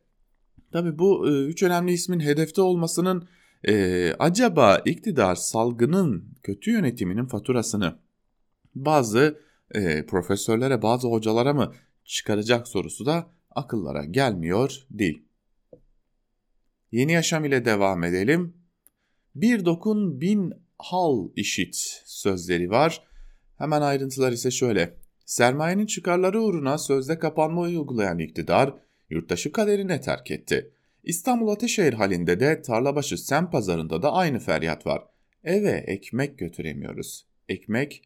Tabi 0.71 0.99
bu 0.99 1.29
e, 1.29 1.45
üç 1.45 1.63
önemli 1.63 1.91
ismin 1.91 2.19
hedefte 2.19 2.61
olmasının 2.61 3.27
e, 3.67 4.13
acaba 4.19 4.81
iktidar 4.85 5.35
salgının 5.35 6.33
kötü 6.43 6.71
yönetiminin 6.71 7.25
faturasını 7.25 7.99
bazı 8.75 9.39
e, 9.71 10.05
profesörlere 10.05 10.81
bazı 10.81 11.07
hocalara 11.07 11.53
mı 11.53 11.73
çıkaracak 12.05 12.67
sorusu 12.67 13.05
da 13.05 13.29
akıllara 13.51 14.05
gelmiyor 14.05 14.85
değil. 14.91 15.23
Yeni 16.91 17.11
yaşam 17.11 17.45
ile 17.45 17.65
devam 17.65 18.03
edelim. 18.03 18.58
Bir 19.35 19.65
dokun 19.65 20.21
bin 20.21 20.53
hal 20.77 21.29
işit 21.35 21.75
sözleri 22.05 22.69
var. 22.69 23.03
Hemen 23.57 23.81
ayrıntılar 23.81 24.31
ise 24.31 24.51
şöyle. 24.51 24.95
Sermayenin 25.25 25.85
çıkarları 25.85 26.41
uğruna 26.41 26.77
sözde 26.77 27.19
kapanma 27.19 27.61
uygulayan 27.61 28.19
iktidar 28.19 28.73
yurttaşı 29.09 29.51
kaderine 29.51 30.01
terk 30.01 30.31
etti. 30.31 30.71
İstanbul 31.03 31.47
Ateşehir 31.47 31.93
halinde 31.93 32.39
de 32.39 32.61
Tarlabaşı 32.61 33.17
Sem 33.17 33.49
pazarında 33.49 34.01
da 34.01 34.13
aynı 34.13 34.39
feryat 34.39 34.85
var. 34.85 35.03
Eve 35.43 35.83
ekmek 35.87 36.37
götüremiyoruz. 36.37 37.25
Ekmek, 37.49 38.01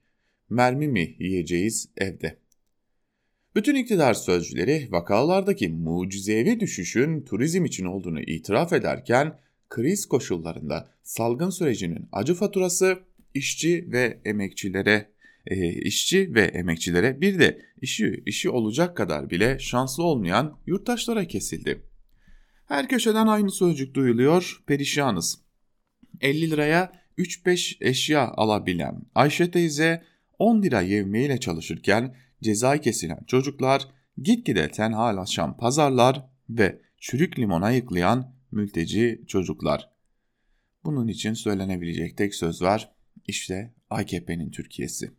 mermi 0.49 0.87
mi 0.87 1.15
yiyeceğiz 1.19 1.89
evde? 1.97 2.37
Bütün 3.55 3.75
iktidar 3.75 4.13
sözcüleri 4.13 4.87
vakalardaki 4.91 5.69
mucizevi 5.69 6.59
düşüşün 6.59 7.21
turizm 7.21 7.65
için 7.65 7.85
olduğunu 7.85 8.21
itiraf 8.21 8.73
ederken 8.73 9.39
kriz 9.73 10.05
koşullarında 10.05 10.89
salgın 11.03 11.49
sürecinin 11.49 12.09
acı 12.11 12.33
faturası 12.33 12.99
işçi 13.33 13.91
ve 13.91 14.21
emekçilere 14.25 15.09
e, 15.47 15.73
işçi 15.73 16.35
ve 16.35 16.41
emekçilere 16.41 17.21
bir 17.21 17.39
de 17.39 17.61
işi 17.81 18.23
işi 18.25 18.49
olacak 18.49 18.97
kadar 18.97 19.29
bile 19.29 19.59
şanslı 19.59 20.03
olmayan 20.03 20.57
yurttaşlara 20.65 21.25
kesildi. 21.25 21.81
Her 22.65 22.87
köşeden 22.87 23.27
aynı 23.27 23.51
sözcük 23.51 23.93
duyuluyor, 23.93 24.63
perişanız. 24.67 25.39
50 26.21 26.51
liraya 26.51 26.91
3-5 27.17 27.77
eşya 27.81 28.31
alabilen 28.31 29.01
Ayşe 29.15 29.51
teyze 29.51 30.03
10 30.39 30.61
lira 30.61 30.81
yevmiyle 30.81 31.39
çalışırken 31.39 32.15
ceza 32.43 32.77
kesilen 32.77 33.23
çocuklar, 33.27 33.87
gitgide 34.17 34.71
tenhalaşan 34.71 35.57
pazarlar 35.57 36.25
ve 36.49 36.81
çürük 36.97 37.39
limona 37.39 37.71
yıklayan 37.71 38.33
mülteci 38.53 39.23
çocuklar. 39.27 39.89
Bunun 40.83 41.07
için 41.07 41.33
söylenebilecek 41.33 42.17
tek 42.17 42.35
söz 42.35 42.61
var. 42.61 42.91
İşte 43.27 43.73
AKP'nin 43.89 44.51
Türkiye'si. 44.51 45.11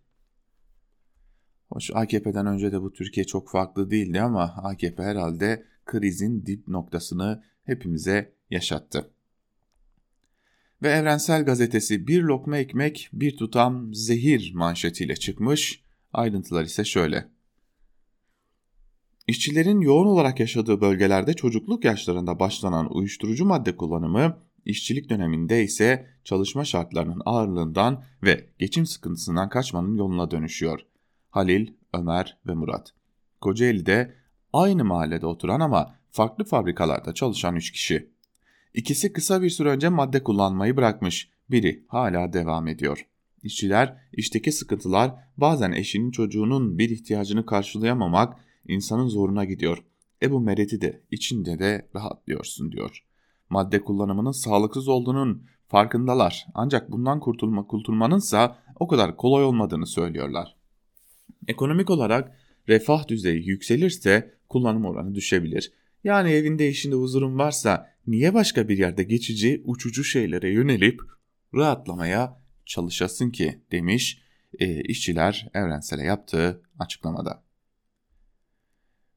Hoş 1.69 1.91
AKP'den 1.95 2.47
önce 2.47 2.73
de 2.73 2.83
bu 2.83 2.93
Türkiye 2.93 3.27
çok 3.27 3.51
farklı 3.51 3.91
değildi 3.91 4.21
ama 4.21 4.43
AKP 4.43 5.03
herhalde 5.03 5.65
krizin 5.85 6.47
dip 6.47 6.69
noktasını 6.69 7.45
hepimize 7.65 8.35
yaşattı. 8.51 9.11
Ve 10.83 10.89
Evrensel 10.89 11.45
Gazetesi 11.45 12.07
bir 12.07 12.23
lokma 12.23 12.57
ekmek 12.57 13.09
bir 13.13 13.37
tutam 13.37 13.95
zehir 13.95 14.53
manşetiyle 14.55 15.17
çıkmış. 15.17 15.85
Ayrıntılar 16.13 16.65
ise 16.65 16.85
şöyle. 16.85 17.34
İşçilerin 19.29 19.81
yoğun 19.81 20.07
olarak 20.07 20.41
yaşadığı 20.41 20.81
bölgelerde 20.81 21.35
çocukluk 21.35 21.85
yaşlarında 21.85 22.41
başlanan 22.41 22.97
uyuşturucu 22.97 23.45
madde 23.45 23.77
kullanımı, 23.77 24.39
işçilik 24.65 25.11
döneminde 25.11 25.63
ise 25.63 26.07
çalışma 26.25 26.65
şartlarının 26.65 27.23
ağırlığından 27.25 28.05
ve 28.23 28.47
geçim 28.59 28.87
sıkıntısından 28.87 29.49
kaçmanın 29.49 29.97
yoluna 29.97 30.31
dönüşüyor. 30.31 30.81
Halil, 31.31 31.73
Ömer 31.95 32.39
ve 32.47 32.55
Murat. 32.55 32.95
Kocaeli'de 33.41 34.15
aynı 34.53 34.85
mahallede 34.85 35.27
oturan 35.27 35.61
ama 35.61 35.95
farklı 36.11 36.45
fabrikalarda 36.45 37.15
çalışan 37.15 37.57
3 37.57 37.73
kişi. 37.73 38.11
İkisi 38.75 39.13
kısa 39.13 39.43
bir 39.43 39.51
süre 39.51 39.69
önce 39.69 39.89
madde 39.89 40.23
kullanmayı 40.23 40.77
bırakmış, 40.77 41.31
biri 41.51 41.85
hala 41.89 42.33
devam 42.33 42.69
ediyor. 42.69 43.07
İşçiler, 43.43 43.97
işteki 44.13 44.53
sıkıntılar 44.53 45.15
bazen 45.37 45.73
eşinin 45.73 46.11
çocuğunun 46.11 46.79
bir 46.79 46.91
ihtiyacını 46.91 47.47
karşılayamamak 47.47 48.37
insanın 48.69 49.09
zoruna 49.09 49.45
gidiyor. 49.45 49.85
E 50.23 50.31
bu 50.31 50.41
mereti 50.41 50.81
de 50.81 51.03
içinde 51.11 51.59
de 51.59 51.89
rahatlıyorsun 51.95 52.73
diyor. 52.73 53.05
Madde 53.51 53.85
kullanımının 53.85 54.33
sağlıksız 54.33 54.89
olduğunun 54.89 55.47
farkındalar 55.69 56.47
ancak 56.55 56.93
bundan 56.93 57.21
kurtulma 57.21 57.67
kurtulmanınsa 57.67 58.59
o 58.81 58.89
kadar 58.89 59.17
kolay 59.17 59.45
olmadığını 59.45 59.87
söylüyorlar. 59.87 60.57
Ekonomik 61.49 61.91
olarak 61.91 62.39
refah 62.69 63.09
düzeyi 63.09 63.49
yükselirse 63.49 64.35
kullanım 64.49 64.85
oranı 64.85 65.15
düşebilir. 65.15 65.73
Yani 66.05 66.31
evinde 66.31 66.69
işinde 66.69 66.95
huzurun 66.95 67.39
varsa 67.39 67.91
niye 68.07 68.35
başka 68.35 68.69
bir 68.69 68.79
yerde 68.79 69.03
geçici 69.03 69.63
uçucu 69.65 70.05
şeylere 70.05 70.53
yönelip 70.53 71.01
rahatlamaya 71.55 72.41
çalışasın 72.67 73.31
ki 73.31 73.61
demiş 73.73 74.23
e, 74.59 74.83
işçiler 74.83 75.49
evrensele 75.55 76.03
yaptığı 76.03 76.63
açıklamada. 76.79 77.44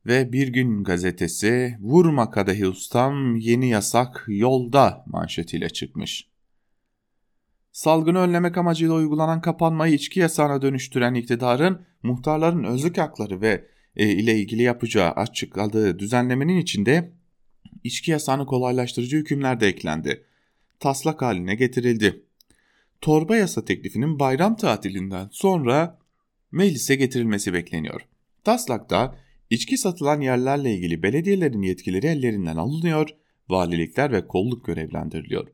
Ve 0.07 0.33
Bir 0.33 0.47
Gün 0.47 0.83
gazetesi 0.83 1.77
vurma 1.81 2.31
kadehi 2.31 2.67
ustam 2.67 3.35
yeni 3.35 3.69
yasak 3.69 4.23
yolda 4.27 5.03
manşetiyle 5.07 5.69
çıkmış. 5.69 6.27
Salgını 7.71 8.19
önlemek 8.19 8.57
amacıyla 8.57 8.93
uygulanan 8.93 9.41
kapanmayı 9.41 9.93
içki 9.93 10.19
yasağına 10.19 10.61
dönüştüren 10.61 11.13
iktidarın 11.13 11.81
muhtarların 12.03 12.63
özlük 12.63 12.97
hakları 12.97 13.41
ve 13.41 13.67
e, 13.95 14.09
ile 14.09 14.39
ilgili 14.39 14.61
yapacağı 14.61 15.11
açıkladığı 15.11 15.99
düzenlemenin 15.99 16.57
içinde 16.57 17.11
içki 17.83 18.11
yasağını 18.11 18.45
kolaylaştırıcı 18.45 19.17
hükümler 19.17 19.59
de 19.59 19.67
eklendi. 19.67 20.25
Taslak 20.79 21.21
haline 21.21 21.55
getirildi. 21.55 22.23
Torba 23.01 23.35
yasa 23.35 23.65
teklifinin 23.65 24.19
bayram 24.19 24.55
tatilinden 24.55 25.29
sonra 25.31 25.99
meclise 26.51 26.95
getirilmesi 26.95 27.53
bekleniyor. 27.53 28.01
Taslakta 28.43 29.26
içki 29.49 29.77
satılan 29.77 30.21
yerlerle 30.21 30.75
ilgili 30.75 31.03
belediyelerin 31.03 31.61
yetkileri 31.61 32.07
ellerinden 32.07 32.55
alınıyor, 32.57 33.09
valilikler 33.49 34.11
ve 34.11 34.27
kolluk 34.27 34.65
görevlendiriliyor. 34.65 35.47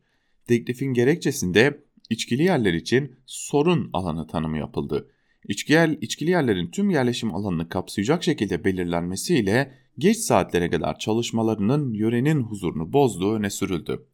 Teklifin 0.48 0.94
gerekçesinde 0.94 1.84
içkili 2.10 2.44
yerler 2.44 2.74
için 2.74 3.16
sorun 3.26 3.90
alanı 3.94 4.28
tanımı 4.28 4.58
yapıldı. 4.58 5.10
İçki 5.48 5.74
yer, 5.74 5.90
içkili 6.02 6.30
yerlerin 6.30 6.72
tüm 6.72 6.90
yerleşim 6.90 7.36
alanını 7.36 7.70
kapsayacak 7.70 8.24
şekilde 8.24 8.64
belirlenmesiyle 8.64 9.74
geç 9.98 10.18
saatlere 10.18 10.70
kadar 10.70 11.00
çalışmalarının 11.00 11.94
yörenin 11.94 12.42
huzurunu 12.42 12.94
bozduğu 12.94 13.34
öne 13.34 13.50
sürüldü. 13.50 14.06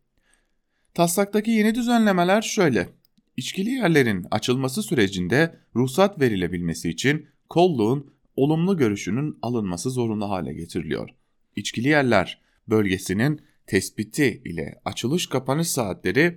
Taslaktaki 0.93 1.51
yeni 1.51 1.75
düzenlemeler 1.75 2.41
şöyle. 2.41 2.89
İçkili 3.37 3.69
yerlerin 3.69 4.25
açılması 4.31 4.83
sürecinde 4.83 5.59
ruhsat 5.75 6.19
verilebilmesi 6.21 6.89
için 6.89 7.27
kolluğun 7.49 8.13
olumlu 8.39 8.77
görüşünün 8.77 9.37
alınması 9.41 9.89
zorunlu 9.89 10.29
hale 10.29 10.53
getiriliyor. 10.53 11.09
İçkili 11.55 11.87
yerler 11.87 12.41
bölgesinin 12.67 13.41
tespiti 13.67 14.41
ile 14.45 14.81
açılış 14.85 15.27
kapanış 15.27 15.67
saatleri 15.67 16.35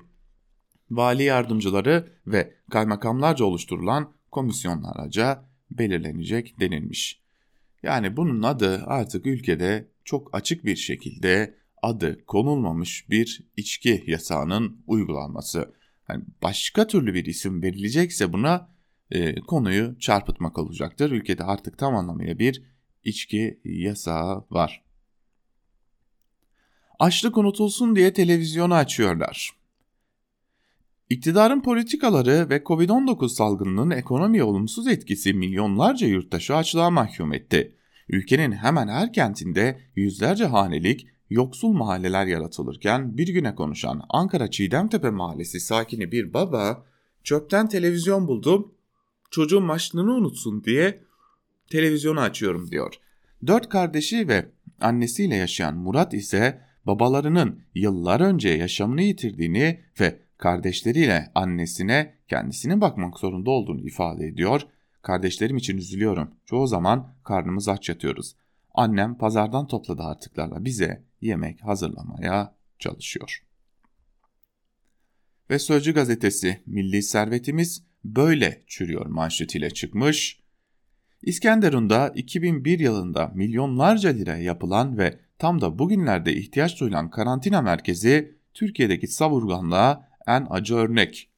vali 0.91 1.23
yardımcıları 1.23 2.13
ve 2.27 2.55
kaymakamlarca 2.71 3.45
oluşturulan 3.45 4.13
komisyonlarca 4.31 5.45
belirlenecek 5.71 6.61
denilmiş. 6.61 7.23
Yani 7.83 8.17
bunun 8.17 8.43
adı 8.43 8.83
artık 8.87 9.27
ülkede 9.27 9.89
çok 10.05 10.35
açık 10.35 10.65
bir 10.65 10.77
şekilde 10.77 11.55
adı 11.83 12.25
konulmamış 12.27 13.11
bir 13.11 13.49
içki 13.57 14.05
yasağının 14.07 14.85
uygulanması. 14.87 15.75
Yani 16.09 16.25
başka 16.43 16.87
türlü 16.87 17.15
bir 17.15 17.25
isim 17.25 17.63
verilecekse 17.63 18.33
buna 18.33 18.72
e, 19.13 19.41
konuyu 19.41 19.99
çarpıtmak 19.99 20.59
olacaktır. 20.59 21.11
Ülkede 21.11 21.45
artık 21.45 21.79
tam 21.79 21.97
anlamıyla 21.97 22.39
bir 22.39 22.63
içki 23.05 23.61
yasağı 23.65 24.45
var. 24.51 24.83
Açlık 26.99 27.39
unutulsun 27.39 27.97
diye 27.97 28.13
televizyonu 28.13 28.75
açıyorlar. 28.75 29.51
İktidarın 31.11 31.61
politikaları 31.61 32.51
ve 32.51 32.57
Covid-19 32.57 33.29
salgınının 33.29 33.91
ekonomiye 33.91 34.45
olumsuz 34.45 34.89
etkisi 34.89 35.35
milyonlarca 35.35 36.07
yurttaşı 36.07 36.57
açlığa 36.57 36.91
mahkum 36.91 37.33
etti. 37.33 37.77
Ülkenin 38.09 38.53
hemen 38.53 38.89
her 38.89 39.13
kentinde 39.13 39.81
yüzlerce 39.97 40.45
hanelik 40.45 41.07
yoksul 41.31 41.73
mahalleler 41.73 42.27
yaratılırken 42.27 43.17
bir 43.19 43.29
güne 43.29 43.55
konuşan 43.55 44.03
Ankara 44.09 44.51
Çiğdemtepe 44.51 45.11
Mahallesi 45.11 45.61
sakini 45.61 46.13
bir 46.13 46.35
baba 46.35 46.85
çöpten 47.25 47.69
televizyon 47.69 48.29
buldum 48.29 48.75
çocuğun 49.33 49.65
maçlığını 49.65 50.13
unutsun 50.13 50.65
diye 50.65 51.01
televizyonu 51.71 52.21
açıyorum 52.21 52.71
diyor. 52.71 52.95
Dört 53.47 53.69
kardeşi 53.69 54.29
ve 54.29 54.49
annesiyle 54.81 55.35
yaşayan 55.35 55.77
Murat 55.77 56.15
ise 56.15 56.61
babalarının 56.87 57.63
yıllar 57.75 58.21
önce 58.21 58.49
yaşamını 58.49 59.03
yitirdiğini 59.03 59.81
ve 60.01 60.19
kardeşleriyle 60.39 61.31
annesine 61.35 62.15
kendisine 62.29 62.81
bakmak 62.81 63.19
zorunda 63.19 63.51
olduğunu 63.51 63.87
ifade 63.87 64.27
ediyor. 64.27 64.61
Kardeşlerim 65.03 65.57
için 65.57 65.77
üzülüyorum. 65.77 66.31
Çoğu 66.47 66.67
zaman 66.67 67.15
karnımız 67.25 67.69
aç 67.69 67.89
yatıyoruz. 67.89 68.37
Annem 68.75 69.19
pazardan 69.19 69.67
topladığı 69.67 70.03
artıklarla 70.03 70.65
bize 70.65 71.05
yemek 71.21 71.65
hazırlamaya 71.65 72.55
çalışıyor. 72.79 73.43
Ve 75.51 75.59
Sözcü 75.59 75.95
gazetesi 75.95 76.63
Milli 76.67 77.03
Servetimiz 77.03 77.85
böyle 78.05 78.63
çürüyor 78.67 79.07
manşetiyle 79.07 79.71
çıkmış. 79.71 80.43
İskenderun'da 81.23 82.13
2001 82.15 82.79
yılında 82.79 83.33
milyonlarca 83.35 84.11
lira 84.11 84.37
yapılan 84.37 84.99
ve 84.99 85.19
tam 85.39 85.61
da 85.61 85.79
bugünlerde 85.79 86.35
ihtiyaç 86.35 86.81
duyulan 86.81 87.11
karantina 87.11 87.63
merkezi 87.63 88.39
Türkiye'deki 88.55 89.07
savurganlığa 89.07 90.09
en 90.27 90.47
acı 90.51 90.75
örnek. 90.75 91.31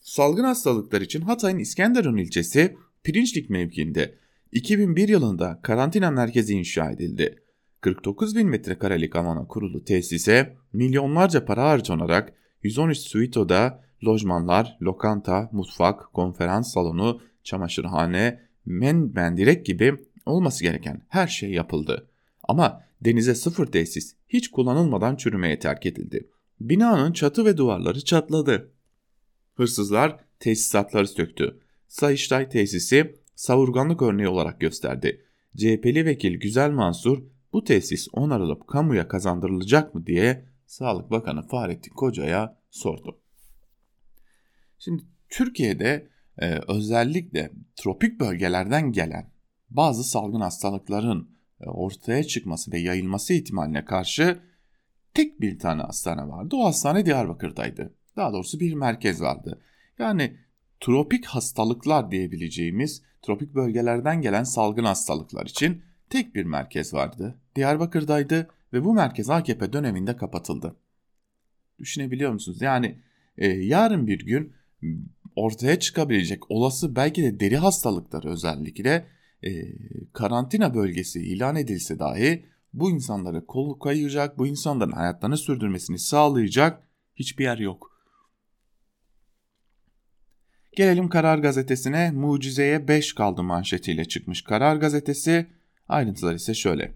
Salgın 0.00 0.44
hastalıklar 0.44 1.00
için 1.00 1.20
Hatay'ın 1.20 1.58
İskenderun 1.58 2.16
ilçesi 2.16 2.76
Pirinçlik 3.02 3.50
mevkiinde 3.50 4.18
2001 4.52 5.08
yılında 5.08 5.60
karantina 5.62 6.10
merkezi 6.10 6.54
inşa 6.54 6.90
edildi. 6.90 7.42
49 7.80 8.36
bin 8.36 8.48
metrekarelik 8.48 9.16
alana 9.16 9.46
kurulu 9.46 9.84
tesise 9.84 10.56
milyonlarca 10.72 11.44
para 11.44 11.64
harcanarak 11.64 12.32
113 12.62 12.98
suitoda 12.98 13.84
lojmanlar, 14.06 14.78
lokanta, 14.82 15.48
mutfak, 15.52 16.12
konferans 16.12 16.72
salonu, 16.72 17.20
çamaşırhane, 17.42 18.40
men 18.66 18.96
mendirek 19.14 19.66
gibi 19.66 19.94
olması 20.26 20.64
gereken 20.64 21.02
her 21.08 21.26
şey 21.26 21.50
yapıldı. 21.50 22.06
Ama 22.42 22.84
denize 23.00 23.34
sıfır 23.34 23.66
tesis 23.66 24.14
hiç 24.28 24.50
kullanılmadan 24.50 25.16
çürümeye 25.16 25.58
terk 25.58 25.86
edildi. 25.86 26.28
Binanın 26.60 27.12
çatı 27.12 27.44
ve 27.44 27.56
duvarları 27.56 28.04
çatladı. 28.04 28.72
Hırsızlar 29.54 30.16
tesisatları 30.38 31.08
söktü. 31.08 31.60
Sayıştay 31.88 32.48
tesisi 32.48 33.14
savurganlık 33.34 34.02
örneği 34.02 34.28
olarak 34.28 34.60
gösterdi. 34.60 35.24
CHP'li 35.56 36.06
vekil 36.06 36.40
Güzel 36.40 36.70
Mansur 36.70 37.22
bu 37.52 37.64
tesis 37.64 38.08
onarılıp 38.12 38.68
kamuya 38.68 39.08
kazandırılacak 39.08 39.94
mı 39.94 40.06
diye 40.06 40.44
Sağlık 40.66 41.10
Bakanı 41.10 41.48
Fahrettin 41.48 41.94
Koca'ya 41.94 42.58
sordu. 42.70 43.18
Şimdi 44.80 45.02
Türkiye'de 45.28 46.08
e, 46.38 46.60
özellikle 46.68 47.52
tropik 47.76 48.20
bölgelerden 48.20 48.92
gelen 48.92 49.30
bazı 49.70 50.04
salgın 50.04 50.40
hastalıkların 50.40 51.30
e, 51.60 51.68
ortaya 51.68 52.24
çıkması 52.24 52.72
ve 52.72 52.78
yayılması 52.78 53.32
ihtimaline 53.34 53.84
karşı 53.84 54.38
tek 55.14 55.40
bir 55.40 55.58
tane 55.58 55.82
hastane 55.82 56.28
vardı. 56.28 56.56
O 56.56 56.64
hastane 56.64 57.06
Diyarbakır'daydı. 57.06 57.94
Daha 58.16 58.32
doğrusu 58.32 58.60
bir 58.60 58.74
merkez 58.74 59.20
vardı. 59.20 59.62
Yani 59.98 60.36
tropik 60.80 61.26
hastalıklar 61.26 62.10
diyebileceğimiz 62.10 63.02
tropik 63.22 63.54
bölgelerden 63.54 64.22
gelen 64.22 64.44
salgın 64.44 64.84
hastalıklar 64.84 65.46
için 65.46 65.82
tek 66.10 66.34
bir 66.34 66.44
merkez 66.44 66.94
vardı. 66.94 67.38
Diyarbakır'daydı 67.56 68.48
ve 68.72 68.84
bu 68.84 68.94
merkez 68.94 69.30
AKP 69.30 69.72
döneminde 69.72 70.16
kapatıldı. 70.16 70.76
Düşünebiliyor 71.78 72.32
musunuz? 72.32 72.62
Yani 72.62 72.98
e, 73.38 73.48
yarın 73.48 74.06
bir 74.06 74.26
gün 74.26 74.59
ortaya 75.36 75.78
çıkabilecek 75.78 76.50
olası 76.50 76.96
belki 76.96 77.22
de 77.22 77.40
deri 77.40 77.56
hastalıkları 77.56 78.28
özellikle 78.30 79.06
e, 79.42 79.50
karantina 80.12 80.74
bölgesi 80.74 81.20
ilan 81.20 81.56
edilse 81.56 81.98
dahi 81.98 82.46
bu 82.72 82.90
insanlara 82.90 83.46
kol 83.46 83.78
kayacak, 83.78 84.38
bu 84.38 84.46
insanların 84.46 84.92
hayatlarını 84.92 85.36
sürdürmesini 85.36 85.98
sağlayacak 85.98 86.82
hiçbir 87.16 87.44
yer 87.44 87.58
yok. 87.58 87.90
Gelelim 90.76 91.08
Karar 91.08 91.38
Gazetesi'ne 91.38 92.10
mucizeye 92.10 92.88
5 92.88 93.12
kaldı 93.14 93.42
manşetiyle 93.42 94.04
çıkmış 94.04 94.42
Karar 94.42 94.76
Gazetesi. 94.76 95.46
Ayrıntılar 95.88 96.34
ise 96.34 96.54
şöyle. 96.54 96.94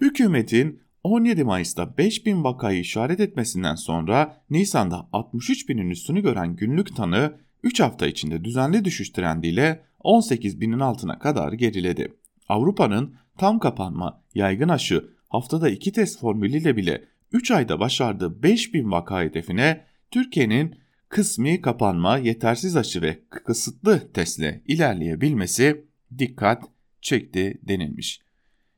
Hükümetin 0.00 0.82
17 1.06 1.44
Mayıs'ta 1.44 1.98
5000 1.98 2.44
vakayı 2.44 2.80
işaret 2.80 3.20
etmesinden 3.20 3.74
sonra 3.74 4.36
Nisan'da 4.50 5.08
63 5.12 5.68
binin 5.68 5.90
üstünü 5.90 6.22
gören 6.22 6.56
günlük 6.56 6.96
tanı 6.96 7.36
3 7.62 7.80
hafta 7.80 8.06
içinde 8.06 8.44
düzenli 8.44 8.84
düşüş 8.84 9.10
trendiyle 9.10 9.84
18 10.00 10.60
binin 10.60 10.80
altına 10.80 11.18
kadar 11.18 11.52
geriledi. 11.52 12.12
Avrupa'nın 12.48 13.14
tam 13.38 13.58
kapanma, 13.58 14.22
yaygın 14.34 14.68
aşı, 14.68 15.10
haftada 15.28 15.68
2 15.68 15.92
test 15.92 16.20
formülüyle 16.20 16.76
bile 16.76 17.04
3 17.32 17.50
ayda 17.50 17.80
başardığı 17.80 18.42
5000 18.42 18.90
vaka 18.90 19.22
hedefine 19.22 19.84
Türkiye'nin 20.10 20.74
kısmi 21.08 21.60
kapanma, 21.60 22.18
yetersiz 22.18 22.76
aşı 22.76 23.02
ve 23.02 23.18
kısıtlı 23.30 24.12
testle 24.12 24.62
ilerleyebilmesi 24.66 25.84
dikkat 26.18 26.64
çekti 27.00 27.60
denilmiş. 27.62 28.20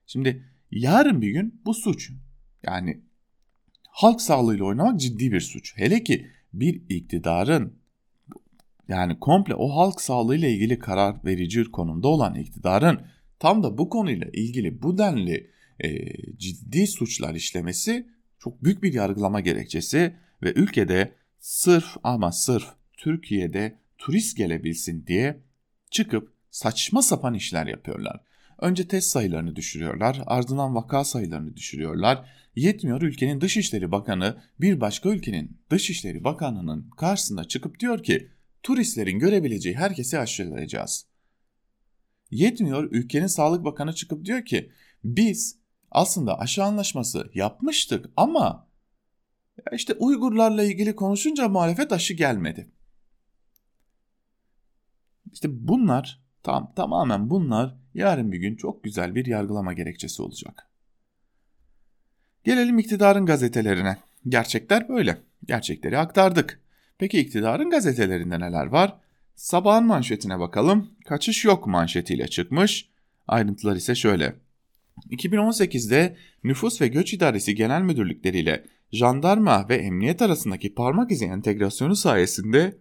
Şimdi 0.07 0.45
yarın 0.71 1.23
bir 1.23 1.31
gün 1.31 1.61
bu 1.65 1.75
suç. 1.75 2.11
Yani 2.63 3.01
halk 3.89 4.21
sağlığıyla 4.21 4.65
oynamak 4.65 5.01
ciddi 5.01 5.33
bir 5.33 5.41
suç. 5.41 5.73
Hele 5.77 6.05
ki 6.05 6.27
bir 6.53 6.83
iktidarın 6.89 7.79
yani 8.89 9.21
komple 9.21 9.55
o 9.55 9.69
halk 9.69 10.01
sağlığıyla 10.01 10.49
ilgili 10.49 10.79
karar 10.79 11.25
verici 11.25 11.65
konumda 11.65 12.09
olan 12.09 12.35
iktidarın 12.35 13.01
tam 13.39 13.63
da 13.63 13.79
bu 13.79 13.89
konuyla 13.89 14.27
ilgili 14.33 14.83
bu 14.83 14.99
denli 14.99 15.51
e, 15.81 16.07
ciddi 16.37 16.87
suçlar 16.87 17.35
işlemesi 17.35 18.09
çok 18.39 18.65
büyük 18.65 18.83
bir 18.83 18.93
yargılama 18.93 19.41
gerekçesi 19.41 20.17
ve 20.43 20.53
ülkede 20.53 21.15
sırf 21.39 21.97
ama 22.03 22.33
sırf 22.33 22.67
Türkiye'de 22.97 23.79
turist 23.99 24.37
gelebilsin 24.37 25.07
diye 25.07 25.41
çıkıp 25.91 26.33
saçma 26.51 27.03
sapan 27.03 27.35
işler 27.35 27.67
yapıyorlar. 27.67 28.21
Önce 28.59 28.89
test 28.89 29.11
sayılarını 29.11 29.57
düşürüyorlar, 29.57 30.23
ardından 30.27 30.75
vaka 30.75 31.05
sayılarını 31.05 31.57
düşürüyorlar. 31.57 32.31
Yetmiyor 32.57 33.03
ülkenin 33.03 33.41
Dışişleri 33.41 33.93
Bakanı 33.93 34.43
bir 34.61 34.81
başka 34.81 35.09
ülkenin 35.09 35.61
Dışişleri 35.71 36.25
Bakanı'nın 36.25 36.91
karşısında 36.91 37.45
çıkıp 37.45 37.81
diyor 37.81 38.03
ki 38.03 38.31
turistlerin 38.63 39.19
görebileceği 39.19 39.77
herkesi 39.77 40.19
aşılayacağız. 40.19 41.07
Yetmiyor 42.31 42.89
ülkenin 42.91 43.27
Sağlık 43.27 43.65
Bakanı 43.65 43.95
çıkıp 43.95 44.25
diyor 44.25 44.45
ki 44.45 44.73
biz 45.05 45.59
aslında 45.91 46.39
aşı 46.39 46.65
anlaşması 46.65 47.31
yapmıştık 47.35 48.11
ama 48.17 48.69
işte 49.73 49.95
Uygurlarla 49.95 50.63
ilgili 50.63 50.97
konuşunca 50.97 51.49
muhalefet 51.49 51.93
aşı 51.93 52.15
gelmedi. 52.15 52.71
İşte 55.33 55.49
bunlar 55.69 56.28
tam 56.49 56.73
tamamen 56.77 57.31
bunlar 57.31 57.75
yarın 57.95 58.33
bir 58.33 58.39
gün 58.39 58.57
çok 58.57 58.85
güzel 58.85 59.15
bir 59.15 59.27
yargılama 59.27 59.73
gerekçesi 59.73 60.23
olacak. 60.23 60.67
Gelelim 62.45 62.79
iktidarın 62.79 63.27
gazetelerine. 63.27 63.97
Gerçekler 64.29 64.89
böyle. 64.89 65.19
Gerçekleri 65.45 65.99
aktardık. 65.99 66.61
Peki 66.99 67.21
iktidarın 67.21 67.71
gazetelerinde 67.71 68.41
neler 68.41 68.67
var? 68.67 68.97
Sabahın 69.35 69.85
manşetine 69.85 70.39
bakalım. 70.39 70.91
Kaçış 71.05 71.45
yok 71.45 71.67
manşetiyle 71.67 72.29
çıkmış. 72.29 72.89
Ayrıntılar 73.27 73.77
ise 73.77 73.95
şöyle. 73.95 74.35
2018'de 75.11 76.17
Nüfus 76.45 76.81
ve 76.81 76.89
Göç 76.89 77.15
İdaresi 77.15 77.55
Genel 77.55 77.83
Müdürlükleri 77.83 78.39
ile 78.39 78.65
jandarma 78.93 79.69
ve 79.69 79.77
emniyet 79.77 80.23
arasındaki 80.23 80.75
parmak 80.75 81.11
izi 81.11 81.25
entegrasyonu 81.25 81.97
sayesinde 81.97 82.77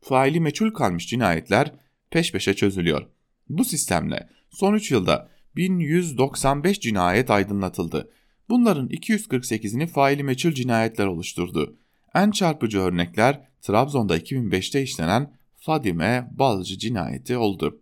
faili 0.00 0.40
meçhul 0.40 0.70
kalmış 0.70 1.08
cinayetler 1.08 1.72
peş 2.16 2.32
peşe 2.32 2.54
çözülüyor. 2.54 3.06
Bu 3.48 3.64
sistemle 3.64 4.28
son 4.50 4.74
3 4.74 4.90
yılda 4.90 5.28
1195 5.56 6.80
cinayet 6.80 7.30
aydınlatıldı. 7.30 8.10
Bunların 8.48 8.88
248'ini 8.88 9.86
faili 9.86 10.22
meçhul 10.22 10.52
cinayetler 10.52 11.06
oluşturdu. 11.06 11.76
En 12.14 12.30
çarpıcı 12.30 12.78
örnekler 12.80 13.48
Trabzon'da 13.62 14.18
2005'te 14.18 14.82
işlenen 14.82 15.32
Fadime 15.56 16.30
Balcı 16.32 16.78
cinayeti 16.78 17.36
oldu. 17.36 17.80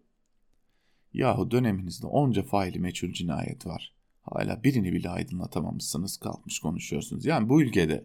Yahu 1.13 1.51
döneminizde 1.51 2.07
onca 2.07 2.43
faili 2.43 2.79
meçhul 2.79 3.13
cinayet 3.13 3.67
var. 3.67 3.95
Hala 4.23 4.65
birini 4.65 4.93
bile 4.93 5.09
aydınlatamamışsınız 5.09 6.17
kalkmış 6.17 6.59
konuşuyorsunuz. 6.59 7.25
Yani 7.25 7.49
bu 7.49 7.63
ülkede 7.63 8.05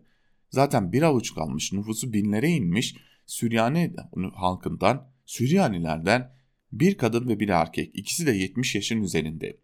zaten 0.49 0.91
bir 0.91 1.01
avuç 1.01 1.35
kalmış 1.35 1.73
nüfusu 1.73 2.13
binlere 2.13 2.49
inmiş 2.49 2.95
Süryani 3.25 3.93
halkından, 4.33 5.07
Süryanilerden 5.29 6.31
bir 6.71 6.97
kadın 6.97 7.27
ve 7.27 7.39
bir 7.39 7.49
erkek 7.49 7.95
ikisi 7.95 8.27
de 8.27 8.31
70 8.31 8.75
yaşın 8.75 9.01
üzerinde. 9.01 9.57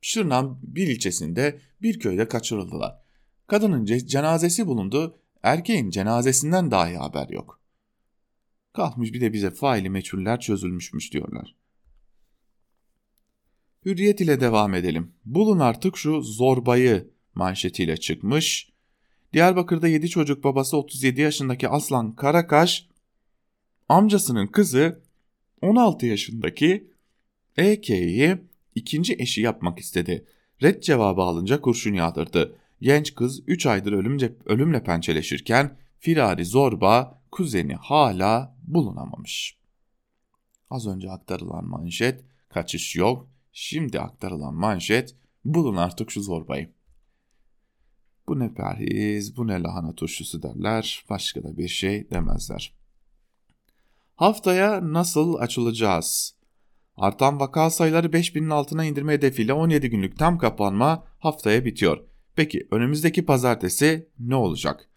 Şırnak'ın 0.00 0.58
bir 0.62 0.86
ilçesinde 0.86 1.60
bir 1.82 1.98
köyde 1.98 2.28
kaçırıldılar. 2.28 2.98
Kadının 3.46 3.84
cenazesi 3.84 4.66
bulundu, 4.66 5.18
erkeğin 5.42 5.90
cenazesinden 5.90 6.70
dahi 6.70 6.96
haber 6.96 7.28
yok. 7.28 7.60
Kalkmış 8.72 9.12
bir 9.12 9.20
de 9.20 9.32
bize 9.32 9.50
faili 9.50 9.90
meçhuller 9.90 10.40
çözülmüşmüş 10.40 11.12
diyorlar. 11.12 11.56
Hürriyet 13.84 14.20
ile 14.20 14.40
devam 14.40 14.74
edelim. 14.74 15.14
Bulun 15.24 15.58
artık 15.58 15.96
şu 15.96 16.22
zorbayı 16.22 17.10
manşetiyle 17.34 17.96
çıkmış. 17.96 18.72
Diyarbakır'da 19.32 19.88
7 19.88 20.08
çocuk 20.08 20.44
babası 20.44 20.76
37 20.76 21.20
yaşındaki 21.20 21.68
Aslan 21.68 22.14
Karakaş 22.14 22.91
amcasının 23.92 24.46
kızı 24.46 25.02
16 25.62 26.06
yaşındaki 26.06 26.90
EK'yi 27.56 28.38
ikinci 28.74 29.16
eşi 29.18 29.40
yapmak 29.40 29.78
istedi. 29.78 30.26
Red 30.62 30.82
cevabı 30.82 31.20
alınca 31.20 31.60
kurşun 31.60 31.94
yağdırdı. 31.94 32.56
Genç 32.80 33.14
kız 33.14 33.42
3 33.46 33.66
aydır 33.66 33.92
ölümce, 33.92 34.36
ölümle 34.44 34.82
pençeleşirken 34.82 35.76
firari 35.98 36.44
zorba 36.44 37.22
kuzeni 37.30 37.74
hala 37.74 38.56
bulunamamış. 38.62 39.56
Az 40.70 40.86
önce 40.86 41.10
aktarılan 41.10 41.64
manşet 41.64 42.24
kaçış 42.48 42.96
yok 42.96 43.28
Şimdi 43.52 44.00
aktarılan 44.00 44.54
manşet 44.54 45.16
bulun 45.44 45.76
artık 45.76 46.10
şu 46.10 46.22
zorbayı. 46.22 46.72
Bu 48.28 48.38
ne 48.38 48.54
perhiz, 48.54 49.36
bu 49.36 49.46
ne 49.46 49.62
lahana 49.62 49.94
turşusu 49.94 50.42
derler, 50.42 51.04
başka 51.10 51.42
da 51.42 51.56
bir 51.56 51.68
şey 51.68 52.10
demezler. 52.10 52.81
Haftaya 54.22 54.92
nasıl 54.92 55.34
açılacağız? 55.34 56.34
Artan 56.96 57.40
vaka 57.40 57.70
sayıları 57.70 58.06
5000'in 58.06 58.50
altına 58.50 58.84
indirme 58.84 59.12
hedefiyle 59.12 59.52
17 59.52 59.90
günlük 59.90 60.18
tam 60.18 60.38
kapanma 60.38 61.04
haftaya 61.18 61.64
bitiyor. 61.64 61.98
Peki 62.36 62.68
önümüzdeki 62.70 63.24
pazartesi 63.24 64.08
ne 64.18 64.34
olacak? 64.34 64.88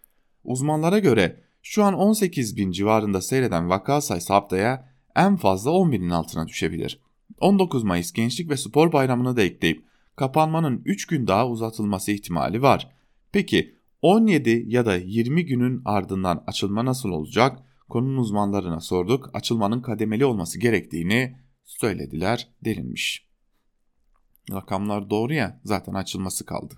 Uzmanlara 0.44 0.98
göre 0.98 1.40
şu 1.62 1.84
an 1.84 1.94
18 1.94 2.56
bin 2.56 2.70
civarında 2.70 3.20
seyreden 3.20 3.70
vaka 3.70 4.00
sayısı 4.00 4.32
haftaya 4.32 4.92
en 5.16 5.36
fazla 5.36 5.70
10 5.70 5.92
binin 5.92 6.10
altına 6.10 6.48
düşebilir. 6.48 7.00
19 7.40 7.84
Mayıs 7.84 8.12
Gençlik 8.12 8.50
ve 8.50 8.56
Spor 8.56 8.92
Bayramı'nı 8.92 9.36
da 9.36 9.42
ekleyip 9.42 9.84
kapanmanın 10.16 10.82
3 10.84 11.06
gün 11.06 11.26
daha 11.26 11.48
uzatılması 11.48 12.12
ihtimali 12.12 12.62
var. 12.62 12.90
Peki 13.32 13.74
17 14.02 14.64
ya 14.66 14.86
da 14.86 14.96
20 14.96 15.46
günün 15.46 15.82
ardından 15.84 16.44
açılma 16.46 16.84
nasıl 16.84 17.08
olacak? 17.08 17.65
Konunun 17.88 18.16
uzmanlarına 18.16 18.80
sorduk. 18.80 19.30
Açılmanın 19.32 19.82
kademeli 19.82 20.24
olması 20.24 20.60
gerektiğini 20.60 21.38
söylediler 21.64 22.48
denilmiş. 22.64 23.26
Rakamlar 24.52 25.10
doğru 25.10 25.34
ya 25.34 25.60
zaten 25.64 25.94
açılması 25.94 26.46
kaldı. 26.46 26.74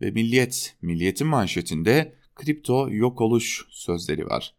Ve 0.00 0.10
Milliyet, 0.10 0.76
Milliyet'in 0.82 1.26
manşetinde 1.26 2.16
kripto 2.34 2.90
yok 2.90 3.20
oluş 3.20 3.66
sözleri 3.70 4.26
var. 4.26 4.54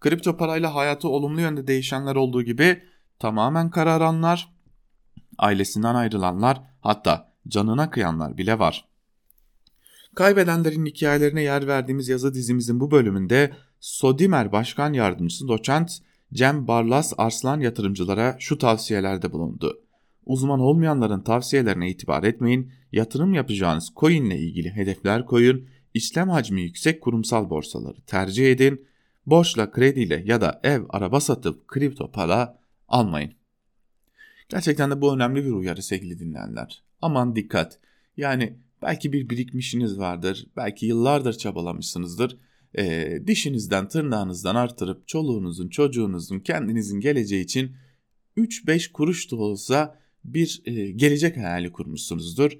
Kripto 0.00 0.36
parayla 0.36 0.74
hayatı 0.74 1.08
olumlu 1.08 1.40
yönde 1.40 1.66
değişenler 1.66 2.16
olduğu 2.16 2.42
gibi 2.42 2.82
tamamen 3.18 3.70
kararanlar, 3.70 4.54
ailesinden 5.38 5.94
ayrılanlar 5.94 6.62
hatta 6.80 7.32
canına 7.48 7.90
kıyanlar 7.90 8.38
bile 8.38 8.58
var. 8.58 8.88
Kaybedenlerin 10.14 10.86
hikayelerine 10.86 11.42
yer 11.42 11.66
verdiğimiz 11.66 12.08
yazı 12.08 12.34
dizimizin 12.34 12.80
bu 12.80 12.90
bölümünde 12.90 13.56
Sodimer 13.80 14.52
Başkan 14.52 14.92
Yardımcısı 14.92 15.48
Doçent 15.48 15.98
Cem 16.32 16.68
Barlas 16.68 17.12
Arslan 17.18 17.60
yatırımcılara 17.60 18.36
şu 18.38 18.58
tavsiyelerde 18.58 19.32
bulundu. 19.32 19.80
Uzman 20.26 20.60
olmayanların 20.60 21.20
tavsiyelerine 21.20 21.90
itibar 21.90 22.22
etmeyin, 22.22 22.72
yatırım 22.92 23.34
yapacağınız 23.34 23.92
coin 23.96 24.24
ile 24.24 24.38
ilgili 24.38 24.70
hedefler 24.70 25.26
koyun, 25.26 25.68
işlem 25.94 26.28
hacmi 26.28 26.62
yüksek 26.62 27.00
kurumsal 27.00 27.50
borsaları 27.50 28.00
tercih 28.00 28.52
edin, 28.52 28.86
borçla, 29.26 29.70
krediyle 29.70 30.22
ya 30.26 30.40
da 30.40 30.60
ev, 30.62 30.82
araba 30.88 31.20
satıp 31.20 31.68
kripto 31.68 32.10
para 32.10 32.58
almayın. 32.88 33.32
Gerçekten 34.48 34.90
de 34.90 35.00
bu 35.00 35.14
önemli 35.14 35.44
bir 35.44 35.50
uyarı 35.50 35.82
sevgili 35.82 36.18
dinleyenler. 36.18 36.82
Aman 37.02 37.36
dikkat. 37.36 37.78
Yani 38.16 38.56
belki 38.82 39.12
bir 39.12 39.30
birikmişiniz 39.30 39.98
vardır, 39.98 40.46
belki 40.56 40.86
yıllardır 40.86 41.32
çabalamışsınızdır. 41.32 42.36
E, 42.78 43.18
dişinizden, 43.26 43.88
tırnağınızdan 43.88 44.54
artırıp 44.54 45.08
çoluğunuzun, 45.08 45.68
çocuğunuzun, 45.68 46.40
kendinizin 46.40 47.00
geleceği 47.00 47.44
için 47.44 47.76
3-5 48.36 48.92
kuruş 48.92 49.30
da 49.30 49.36
olsa 49.36 50.00
bir 50.24 50.62
e, 50.64 50.90
gelecek 50.90 51.36
hayali 51.36 51.72
kurmuşsunuzdur. 51.72 52.52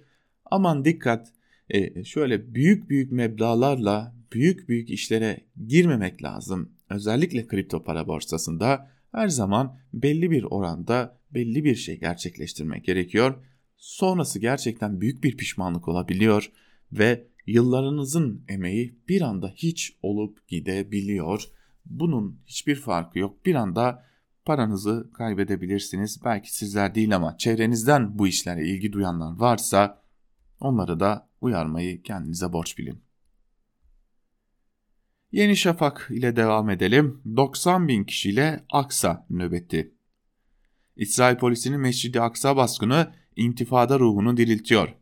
Aman 0.45 0.85
dikkat 0.85 1.33
e, 1.71 2.05
şöyle 2.05 2.55
büyük 2.55 2.91
büyük 2.91 3.13
meblalarla 3.13 4.15
büyük 4.33 4.69
büyük 4.69 4.91
işlere 4.91 5.41
girmemek 5.67 6.23
lazım. 6.23 6.73
Özellikle 6.91 7.47
kripto 7.47 7.85
para 7.85 8.07
borsasında 8.07 8.91
her 9.13 9.29
zaman 9.29 9.79
belli 9.95 10.31
bir 10.31 10.43
oranda 10.43 11.19
belli 11.35 11.65
bir 11.65 11.75
şey 11.75 12.01
gerçekleştirmek 12.01 12.85
gerekiyor. 12.85 13.35
Sonrası 13.77 14.39
gerçekten 14.39 15.01
büyük 15.01 15.25
bir 15.25 15.37
pişmanlık 15.37 15.89
olabiliyor 15.89 16.51
ve 16.93 17.27
yıllarınızın 17.47 18.45
emeği 18.49 18.99
bir 19.09 19.21
anda 19.21 19.53
hiç 19.55 19.97
olup 20.03 20.49
gidebiliyor. 20.49 21.45
Bunun 21.87 22.41
hiçbir 22.47 22.77
farkı 22.77 23.19
yok. 23.19 23.47
Bir 23.47 23.55
anda 23.55 24.05
paranızı 24.45 25.11
kaybedebilirsiniz. 25.15 26.25
Belki 26.25 26.55
sizler 26.55 26.95
değil 26.95 27.17
ama 27.17 27.39
çevrenizden 27.39 28.19
bu 28.19 28.29
işlere 28.29 28.69
ilgi 28.69 28.93
duyanlar 28.93 29.37
varsa 29.37 30.03
onları 30.61 31.01
da 31.01 31.29
uyarmayı 31.41 32.03
kendinize 32.03 32.53
borç 32.53 32.79
bilin. 32.79 33.03
Yeni 35.33 35.57
Şafak 35.57 36.09
ile 36.11 36.37
devam 36.37 36.71
edelim. 36.71 37.23
90 37.37 37.89
bin 37.89 38.05
kişiyle 38.05 38.65
Aksa 38.71 39.27
nöbeti. 39.31 39.95
İsrail 40.97 41.37
polisinin 41.37 41.81
Mescid-i 41.81 42.21
Aksa 42.21 42.57
baskını 42.57 43.13
intifada 43.37 43.99
ruhunu 43.99 44.37
diriltiyor. 44.37 44.95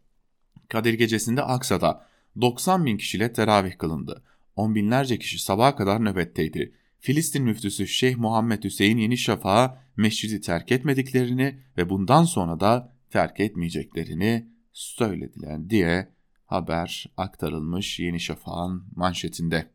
Kadir 0.68 0.94
gecesinde 0.94 1.42
Aksa'da 1.42 2.07
90 2.40 2.86
bin 2.86 2.96
kişiyle 2.96 3.32
teravih 3.32 3.78
kılındı. 3.78 4.22
On 4.56 4.74
binlerce 4.74 5.18
kişi 5.18 5.38
sabaha 5.38 5.76
kadar 5.76 6.04
nöbetteydi. 6.04 6.74
Filistin 6.98 7.44
müftüsü 7.44 7.86
Şeyh 7.86 8.16
Muhammed 8.16 8.64
Hüseyin 8.64 8.98
Yeni 8.98 9.18
Şafak'a 9.18 9.82
mescidi 9.96 10.40
terk 10.40 10.72
etmediklerini 10.72 11.58
ve 11.76 11.90
bundan 11.90 12.24
sonra 12.24 12.60
da 12.60 12.92
terk 13.10 13.40
etmeyeceklerini 13.40 14.48
söylediler 14.72 15.70
diye 15.70 16.08
haber 16.46 17.06
aktarılmış 17.16 18.00
Yeni 18.00 18.20
Şafak'ın 18.20 18.84
manşetinde. 18.96 19.70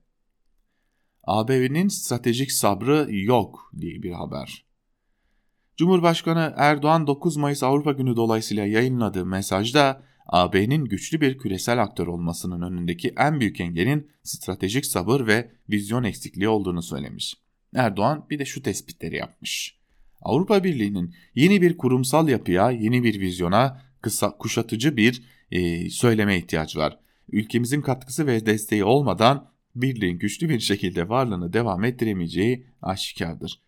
AB'nin 1.23 1.88
stratejik 1.88 2.52
sabrı 2.52 3.08
yok 3.10 3.71
diye 3.80 4.04
bir 4.04 4.12
haber. 4.12 4.65
Cumhurbaşkanı 5.78 6.54
Erdoğan 6.58 7.08
9 7.08 7.38
Mayıs 7.38 7.63
Avrupa 7.63 7.91
Günü 7.91 8.15
dolayısıyla 8.15 8.65
yayınladığı 8.65 9.26
mesajda 9.26 10.04
AB'nin 10.25 10.86
güçlü 10.86 11.21
bir 11.21 11.38
küresel 11.38 11.81
aktör 11.81 12.07
olmasının 12.07 12.62
önündeki 12.62 13.13
en 13.17 13.39
büyük 13.39 13.59
engelin 13.59 14.07
stratejik 14.23 14.86
sabır 14.86 15.27
ve 15.27 15.51
vizyon 15.69 16.03
eksikliği 16.03 16.49
olduğunu 16.49 16.81
söylemiş. 16.81 17.36
Erdoğan 17.75 18.25
bir 18.29 18.39
de 18.39 18.45
şu 18.45 18.63
tespitleri 18.63 19.15
yapmış. 19.15 19.77
Avrupa 20.21 20.63
Birliği'nin 20.63 21.15
yeni 21.36 21.62
bir 21.62 21.77
kurumsal 21.77 22.29
yapıya, 22.29 22.71
yeni 22.71 23.03
bir 23.03 23.19
vizyona, 23.19 23.81
kısa 24.01 24.38
kuşatıcı 24.38 24.97
bir 24.97 25.23
e, 25.51 25.89
söyleme 25.89 26.38
ihtiyacı 26.38 26.79
var. 26.79 26.99
Ülkemizin 27.31 27.81
katkısı 27.81 28.27
ve 28.27 28.45
desteği 28.45 28.83
olmadan 28.83 29.49
birliğin 29.75 30.19
güçlü 30.19 30.49
bir 30.49 30.59
şekilde 30.59 31.09
varlığını 31.09 31.53
devam 31.53 31.83
ettiremeyeceği 31.83 32.65
aşikardır. 32.81 33.62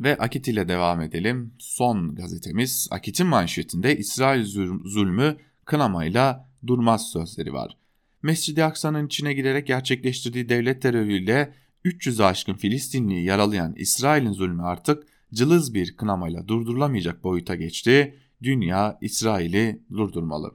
Ve 0.00 0.18
Akit 0.18 0.48
ile 0.48 0.68
devam 0.68 1.00
edelim. 1.00 1.54
Son 1.58 2.14
gazetemiz 2.14 2.88
Akit'in 2.90 3.26
manşetinde 3.26 3.96
İsrail 3.96 4.44
zulmü 4.84 5.36
kınamayla 5.64 6.48
durmaz 6.66 7.10
sözleri 7.10 7.52
var. 7.52 7.76
Mescid-i 8.22 8.64
Aksa'nın 8.64 9.06
içine 9.06 9.34
girerek 9.34 9.66
gerçekleştirdiği 9.66 10.48
devlet 10.48 10.82
terörüyle 10.82 11.54
300'ü 11.84 12.24
aşkın 12.24 12.54
Filistinliyi 12.54 13.24
yaralayan 13.24 13.74
İsrail'in 13.76 14.32
zulmü 14.32 14.62
artık 14.62 15.06
cılız 15.34 15.74
bir 15.74 15.96
kınamayla 15.96 16.48
durdurulamayacak 16.48 17.24
boyuta 17.24 17.54
geçti. 17.54 18.18
Dünya 18.42 18.98
İsrail'i 19.00 19.82
durdurmalı. 19.90 20.54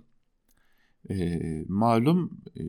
E, 1.09 1.39
malum 1.67 2.41
e, 2.55 2.63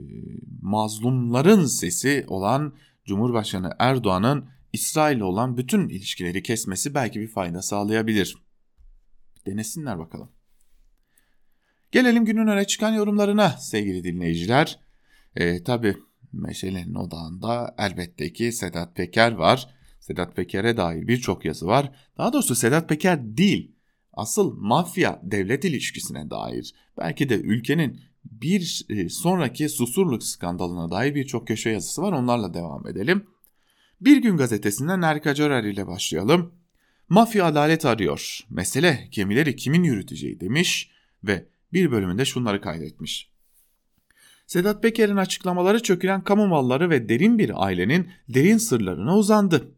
mazlumların 0.62 1.64
sesi 1.64 2.24
olan 2.28 2.74
Cumhurbaşkanı 3.04 3.70
Erdoğan'ın 3.78 4.44
İsrail 4.74 5.20
olan 5.20 5.56
bütün 5.56 5.88
ilişkileri 5.88 6.42
kesmesi 6.42 6.94
belki 6.94 7.20
bir 7.20 7.28
fayda 7.28 7.62
sağlayabilir. 7.62 8.36
Denesinler 9.46 9.98
bakalım. 9.98 10.32
Gelelim 11.92 12.24
günün 12.24 12.46
öne 12.46 12.66
çıkan 12.66 12.92
yorumlarına 12.92 13.50
sevgili 13.50 14.04
dinleyiciler. 14.04 14.80
E, 15.36 15.62
Tabi 15.64 15.96
meselenin 16.32 16.94
odağında 16.94 17.74
elbette 17.78 18.32
ki 18.32 18.52
Sedat 18.52 18.96
Peker 18.96 19.32
var. 19.32 19.74
Sedat 20.00 20.36
Peker'e 20.36 20.76
dair 20.76 21.08
birçok 21.08 21.44
yazı 21.44 21.66
var. 21.66 21.92
Daha 22.18 22.32
doğrusu 22.32 22.54
Sedat 22.54 22.88
Peker 22.88 23.36
değil, 23.36 23.76
asıl 24.12 24.56
mafya 24.56 25.20
devlet 25.22 25.64
ilişkisine 25.64 26.30
dair, 26.30 26.74
belki 26.98 27.28
de 27.28 27.34
ülkenin 27.34 28.00
bir 28.24 28.86
e, 28.88 29.08
sonraki 29.08 29.68
susurluk 29.68 30.22
skandalına 30.22 30.90
dair 30.90 31.14
birçok 31.14 31.48
köşe 31.48 31.70
yazısı 31.70 32.02
var. 32.02 32.12
Onlarla 32.12 32.54
devam 32.54 32.86
edelim. 32.86 33.33
Bir 34.04 34.16
gün 34.16 34.36
gazetesinden 34.36 35.02
Erka 35.02 35.34
Corer 35.34 35.64
ile 35.64 35.86
başlayalım. 35.86 36.52
Mafya 37.08 37.44
adalet 37.44 37.84
arıyor. 37.84 38.38
Mesele 38.50 39.08
gemileri 39.10 39.56
kimin 39.56 39.82
yürüteceği 39.82 40.40
demiş 40.40 40.90
ve 41.24 41.46
bir 41.72 41.90
bölümünde 41.90 42.24
şunları 42.24 42.60
kaydetmiş. 42.60 43.30
Sedat 44.46 44.82
Peker'in 44.82 45.16
açıklamaları 45.16 45.82
çökülen 45.82 46.24
kamu 46.24 46.46
malları 46.46 46.90
ve 46.90 47.08
derin 47.08 47.38
bir 47.38 47.64
ailenin 47.64 48.08
derin 48.28 48.58
sırlarına 48.58 49.16
uzandı. 49.16 49.74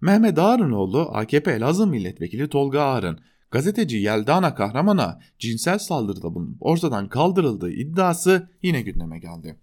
Mehmet 0.00 0.38
Ağar'ın 0.38 0.72
oğlu 0.72 1.10
AKP 1.12 1.52
Elazığ 1.52 1.86
Milletvekili 1.86 2.48
Tolga 2.48 2.80
Ağar'ın 2.80 3.18
gazeteci 3.50 3.96
Yeldana 3.96 4.54
Kahraman'a 4.54 5.20
cinsel 5.38 5.78
saldırıda 5.78 6.34
bulunup 6.34 6.56
ortadan 6.60 7.08
kaldırıldığı 7.08 7.70
iddiası 7.70 8.50
yine 8.62 8.82
gündeme 8.82 9.18
geldi. 9.18 9.56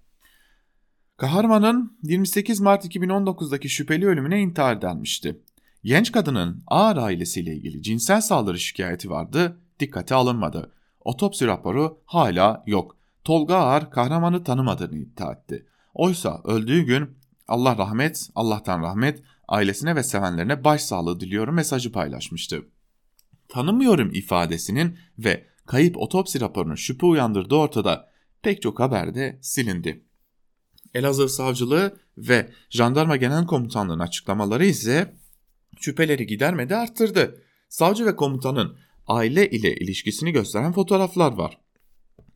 Kahraman'ın 1.21 1.97
28 2.03 2.59
Mart 2.59 2.85
2019'daki 2.85 3.69
şüpheli 3.69 4.07
ölümüne 4.07 4.41
intihar 4.41 4.81
denmişti. 4.81 5.41
Genç 5.83 6.11
kadının 6.11 6.63
Ağar 6.67 6.97
ailesiyle 6.97 7.55
ilgili 7.55 7.83
cinsel 7.83 8.21
saldırı 8.21 8.59
şikayeti 8.59 9.09
vardı, 9.09 9.57
dikkate 9.79 10.15
alınmadı. 10.15 10.71
Otopsi 11.05 11.47
raporu 11.47 12.01
hala 12.05 12.63
yok. 12.67 12.97
Tolga 13.23 13.55
Ağar 13.55 13.91
kahramanı 13.91 14.43
tanımadığını 14.43 14.97
iddia 14.97 15.31
etti. 15.33 15.65
Oysa 15.93 16.41
öldüğü 16.43 16.81
gün 16.81 17.09
Allah 17.47 17.77
rahmet, 17.77 18.29
Allah'tan 18.35 18.81
rahmet, 18.81 19.23
ailesine 19.47 19.95
ve 19.95 20.03
sevenlerine 20.03 20.63
başsağlığı 20.63 21.19
diliyorum 21.19 21.55
mesajı 21.55 21.91
paylaşmıştı. 21.91 22.65
Tanımıyorum 23.49 24.13
ifadesinin 24.13 24.97
ve 25.19 25.45
kayıp 25.65 25.97
otopsi 25.97 26.41
raporunun 26.41 26.75
şüphe 26.75 27.05
uyandırdığı 27.05 27.55
ortada 27.55 28.09
pek 28.41 28.61
çok 28.61 28.79
haberde 28.79 29.39
silindi. 29.41 30.10
Elazığ 30.93 31.29
Savcılığı 31.29 31.97
ve 32.17 32.51
Jandarma 32.69 33.15
Genel 33.15 33.45
Komutanlığı'nın 33.45 33.99
açıklamaları 33.99 34.65
ise 34.65 35.13
şüpheleri 35.79 36.27
gidermedi 36.27 36.75
arttırdı. 36.75 37.41
Savcı 37.69 38.05
ve 38.05 38.15
komutanın 38.15 38.77
aile 39.07 39.49
ile 39.49 39.75
ilişkisini 39.75 40.31
gösteren 40.31 40.71
fotoğraflar 40.71 41.31
var. 41.31 41.57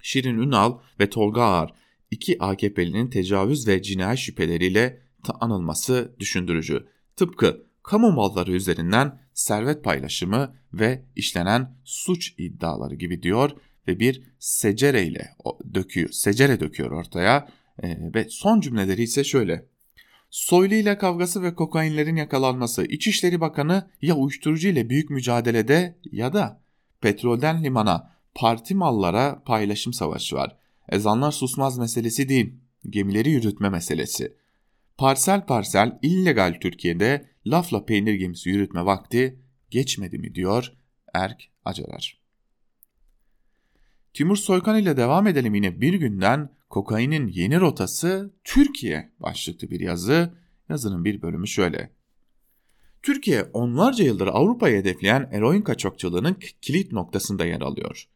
Şirin 0.02 0.38
Ünal 0.38 0.80
ve 1.00 1.10
Tolga 1.10 1.42
Ağar 1.42 1.74
iki 2.12 2.44
AKP'linin 2.44 3.10
tecavüz 3.10 3.68
ve 3.68 3.82
cinayet 3.82 4.20
şüpheleriyle 4.20 5.02
anılması 5.40 6.16
düşündürücü. 6.20 6.88
Tıpkı 7.16 7.66
kamu 7.84 8.12
malları 8.12 8.52
üzerinden 8.52 9.20
servet 9.34 9.84
paylaşımı 9.84 10.56
ve 10.74 11.06
işlenen 11.16 11.78
suç 11.84 12.34
iddiaları 12.38 12.96
gibi 12.96 13.24
diyor 13.24 13.52
ve 13.88 14.00
bir 14.00 14.24
secere 14.40 15.04
ile 15.04 15.36
döküyor, 15.74 16.10
secere 16.10 16.60
döküyor 16.60 16.92
ortaya 16.92 17.48
e, 17.84 18.14
ve 18.14 18.26
son 18.30 18.62
cümleleri 18.62 19.04
ise 19.04 19.24
şöyle. 19.24 19.66
Soylu 20.30 20.74
ile 20.74 20.98
kavgası 20.98 21.44
ve 21.44 21.56
kokainlerin 21.56 22.16
yakalanması 22.16 22.86
İçişleri 22.86 23.42
Bakanı 23.42 23.90
ya 24.02 24.16
uyuşturucu 24.16 24.68
ile 24.68 24.90
büyük 24.90 25.10
mücadelede 25.10 25.96
ya 26.12 26.34
da 26.34 26.62
petrolden 27.02 27.64
limana 27.64 28.12
parti 28.36 28.76
mallara 28.76 29.44
paylaşım 29.46 29.94
savaşı 29.94 30.36
var. 30.36 30.58
Ezanlar 30.90 31.32
susmaz 31.32 31.78
meselesi 31.78 32.30
değil, 32.30 32.54
gemileri 32.90 33.30
yürütme 33.30 33.70
meselesi. 33.70 34.36
parsel 34.98 35.46
parsel 35.46 36.00
illegal 36.02 36.58
Türkiye'de 36.62 37.30
lafla 37.46 37.86
peynir 37.86 38.14
gemisi 38.14 38.50
yürütme 38.50 38.86
vakti 38.86 39.40
geçmedi 39.70 40.18
mi 40.18 40.36
diyor 40.36 40.74
Erk 41.14 41.50
Acarar. 41.66 42.22
Timur 44.14 44.36
Soykan 44.36 44.78
ile 44.78 44.98
devam 44.98 45.28
edelim 45.28 45.56
yine 45.56 45.82
bir 45.82 45.94
günden 45.94 46.50
kokainin 46.70 47.28
yeni 47.28 47.60
rotası 47.60 48.34
Türkiye 48.44 49.12
başlıklı 49.20 49.70
bir 49.70 49.80
yazı. 49.80 50.34
Yazının 50.70 51.06
bir 51.06 51.22
bölümü 51.22 51.48
şöyle. 51.48 51.92
Türkiye 53.04 53.44
onlarca 53.44 54.04
yıldır 54.04 54.28
Avrupa'yı 54.28 54.78
hedefleyen 54.78 55.30
eroin 55.32 55.62
kaçakçılığının 55.62 56.38
kilit 56.62 56.92
noktasında 56.92 57.46
yer 57.46 57.62
alıyor. 57.62 58.08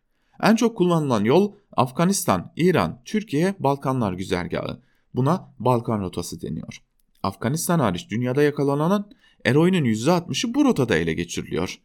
En 0.44 0.56
çok 0.56 0.78
kullanılan 0.78 1.24
yol 1.24 1.54
Afganistan, 1.78 2.54
İran, 2.56 3.02
Türkiye, 3.06 3.56
Balkanlar 3.60 4.14
güzergahı. 4.14 4.82
Buna 5.14 5.54
Balkan 5.60 6.02
rotası 6.02 6.42
deniyor. 6.42 6.84
Afganistan 7.24 7.80
hariç 7.80 8.10
dünyada 8.10 8.44
yakalanan 8.44 9.12
eroinin 9.46 9.86
%60'ı 9.86 10.54
bu 10.54 10.66
rotada 10.66 10.98
ele 10.98 11.14
geçiriliyor. 11.14 11.80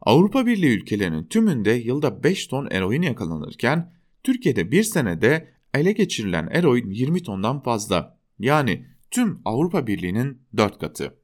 Avrupa 0.00 0.46
Birliği 0.46 0.76
ülkelerinin 0.76 1.24
tümünde 1.24 1.70
yılda 1.70 2.22
5 2.22 2.46
ton 2.46 2.68
eroin 2.70 3.02
yakalanırken 3.02 3.92
Türkiye'de 4.22 4.70
bir 4.70 4.82
senede 4.82 5.48
ele 5.74 5.92
geçirilen 5.92 6.48
eroin 6.50 6.90
20 6.90 7.22
tondan 7.22 7.62
fazla. 7.62 8.18
Yani 8.38 8.86
tüm 9.10 9.40
Avrupa 9.44 9.86
Birliği'nin 9.86 10.42
4 10.56 10.78
katı. 10.78 11.14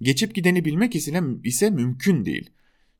Geçip 0.00 0.34
gideni 0.34 0.64
bilmek 0.64 0.96
ise 1.44 1.70
mümkün 1.70 2.24
değil. 2.24 2.50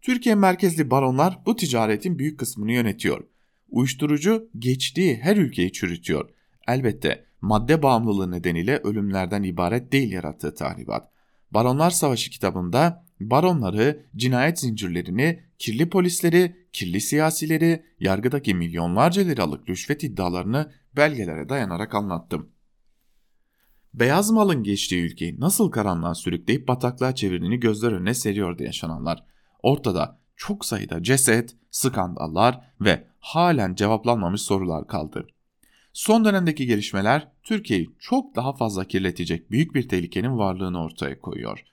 Türkiye 0.02 0.34
merkezli 0.34 0.90
baronlar 0.90 1.38
bu 1.46 1.56
ticaretin 1.56 2.18
büyük 2.18 2.38
kısmını 2.38 2.72
yönetiyor. 2.72 3.24
Uyuşturucu 3.70 4.48
geçtiği 4.58 5.16
her 5.16 5.36
ülkeyi 5.36 5.72
çürütüyor. 5.72 6.30
Elbette 6.68 7.24
madde 7.40 7.82
bağımlılığı 7.82 8.30
nedeniyle 8.30 8.78
ölümlerden 8.78 9.42
ibaret 9.42 9.92
değil 9.92 10.12
yarattığı 10.12 10.54
tahribat. 10.54 11.08
Baronlar 11.50 11.90
Savaşı 11.90 12.30
kitabında 12.30 13.04
baronları, 13.30 14.06
cinayet 14.16 14.58
zincirlerini, 14.58 15.42
kirli 15.58 15.90
polisleri, 15.90 16.56
kirli 16.72 17.00
siyasileri, 17.00 17.82
yargıdaki 18.00 18.54
milyonlarca 18.54 19.22
liralık 19.22 19.68
rüşvet 19.68 20.04
iddialarını 20.04 20.72
belgelere 20.96 21.48
dayanarak 21.48 21.94
anlattım. 21.94 22.48
Beyaz 23.94 24.30
malın 24.30 24.62
geçtiği 24.62 25.02
ülkeyi 25.02 25.40
nasıl 25.40 25.70
karanlığa 25.70 26.14
sürükleyip 26.14 26.68
bataklığa 26.68 27.14
çevirdiğini 27.14 27.60
gözler 27.60 27.92
önüne 27.92 28.14
seriyordu 28.14 28.62
yaşananlar. 28.62 29.24
Ortada 29.62 30.18
çok 30.36 30.64
sayıda 30.64 31.02
ceset, 31.02 31.56
skandallar 31.70 32.60
ve 32.80 33.06
halen 33.18 33.74
cevaplanmamış 33.74 34.42
sorular 34.42 34.86
kaldı. 34.86 35.26
Son 35.92 36.24
dönemdeki 36.24 36.66
gelişmeler 36.66 37.28
Türkiye'yi 37.42 37.90
çok 37.98 38.36
daha 38.36 38.52
fazla 38.52 38.84
kirletecek 38.84 39.50
büyük 39.50 39.74
bir 39.74 39.88
tehlikenin 39.88 40.38
varlığını 40.38 40.82
ortaya 40.82 41.20
koyuyor. 41.20 41.64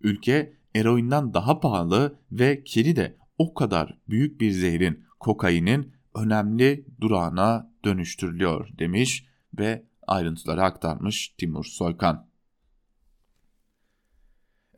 Ülke 0.00 0.52
eroinden 0.74 1.34
daha 1.34 1.60
pahalı 1.60 2.18
ve 2.32 2.64
kiri 2.64 2.96
de 2.96 3.16
o 3.38 3.54
kadar 3.54 3.98
büyük 4.08 4.40
bir 4.40 4.50
zehrin, 4.50 5.04
kokainin 5.20 5.92
önemli 6.14 6.86
durağına 7.00 7.72
dönüştürülüyor 7.84 8.68
demiş 8.78 9.26
ve 9.58 9.84
ayrıntıları 10.06 10.62
aktarmış 10.62 11.34
Timur 11.38 11.64
Soykan. 11.64 12.28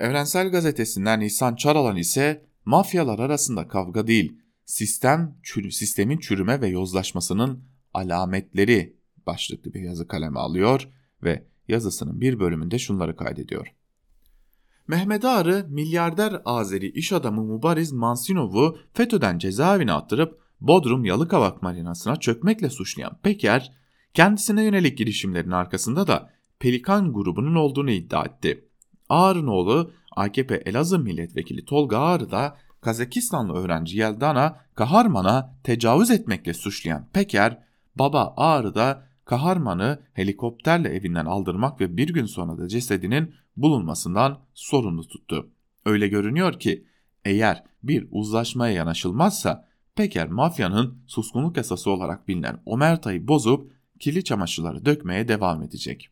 Evrensel 0.01 0.51
Gazetesi'nden 0.51 1.21
Nisan 1.21 1.57
Çaralan 1.57 1.97
ise 1.97 2.47
mafyalar 2.65 3.19
arasında 3.19 3.69
kavga 3.69 4.07
değil, 4.07 4.39
sistem 4.65 5.39
sistemin 5.71 6.19
çürüme 6.19 6.61
ve 6.61 6.69
yozlaşmasının 6.69 7.65
alametleri 7.95 8.97
başlıklı 9.27 9.75
bir 9.75 9.81
yazı 9.81 10.09
kaleme 10.09 10.39
alıyor 10.39 10.89
ve 11.23 11.47
yazısının 11.69 12.21
bir 12.21 12.41
bölümünde 12.41 12.79
şunları 12.79 13.17
kaydediyor. 13.17 13.75
Mehmet 14.89 15.25
Ağrı 15.25 15.67
milyarder 15.69 16.43
Azeri 16.45 16.91
iş 16.91 17.13
adamı 17.13 17.43
Mubariz 17.43 17.93
Mansinov'u 17.93 18.79
FETÖ'den 18.95 19.39
cezaevine 19.39 19.93
attırıp 19.93 20.41
Bodrum 20.61 21.05
Yalıkavak 21.05 21.63
Marinası'na 21.63 22.17
çökmekle 22.17 22.71
suçlayan 22.71 23.19
Peker, 23.23 23.73
kendisine 24.15 24.65
yönelik 24.65 24.99
girişimlerin 24.99 25.51
arkasında 25.51 26.07
da 26.07 26.31
Pelikan 26.59 27.13
grubunun 27.13 27.55
olduğunu 27.55 27.91
iddia 27.91 28.25
etti. 28.25 28.69
Ağrı'nın 29.09 29.47
oğlu 29.47 29.91
AKP 30.17 30.55
Elazığ 30.55 30.99
Milletvekili 30.99 31.65
Tolga 31.65 31.99
Ağrı 31.99 32.31
da 32.31 32.57
Kazakistanlı 32.81 33.53
öğrenci 33.53 33.99
Yeldana 33.99 34.61
Kaharman'a 34.75 35.55
tecavüz 35.65 36.11
etmekle 36.11 36.55
suçlayan 36.55 37.09
Peker, 37.13 37.63
baba 37.97 38.35
Ağrı 38.37 38.75
da 38.75 39.07
Kaharman'ı 39.25 40.03
helikopterle 40.13 40.89
evinden 40.89 41.27
aldırmak 41.27 41.81
ve 41.81 41.97
bir 41.97 42.09
gün 42.09 42.27
sonra 42.27 42.59
da 42.59 42.69
cesedinin 42.69 43.35
bulunmasından 43.57 44.41
sorumlu 44.55 45.09
tuttu. 45.09 45.51
Öyle 45.85 46.09
görünüyor 46.09 46.61
ki 46.61 46.87
eğer 47.25 47.65
bir 47.83 48.09
uzlaşmaya 48.11 48.75
yanaşılmazsa 48.75 49.67
Peker 49.95 50.29
mafyanın 50.29 51.03
suskunluk 51.07 51.57
yasası 51.57 51.91
olarak 51.91 52.29
bilinen 52.29 52.63
omertayı 52.67 53.29
bozup 53.29 53.73
kirli 54.01 54.25
çamaşırları 54.25 54.85
dökmeye 54.85 55.29
devam 55.29 55.63
edecek. 55.63 56.11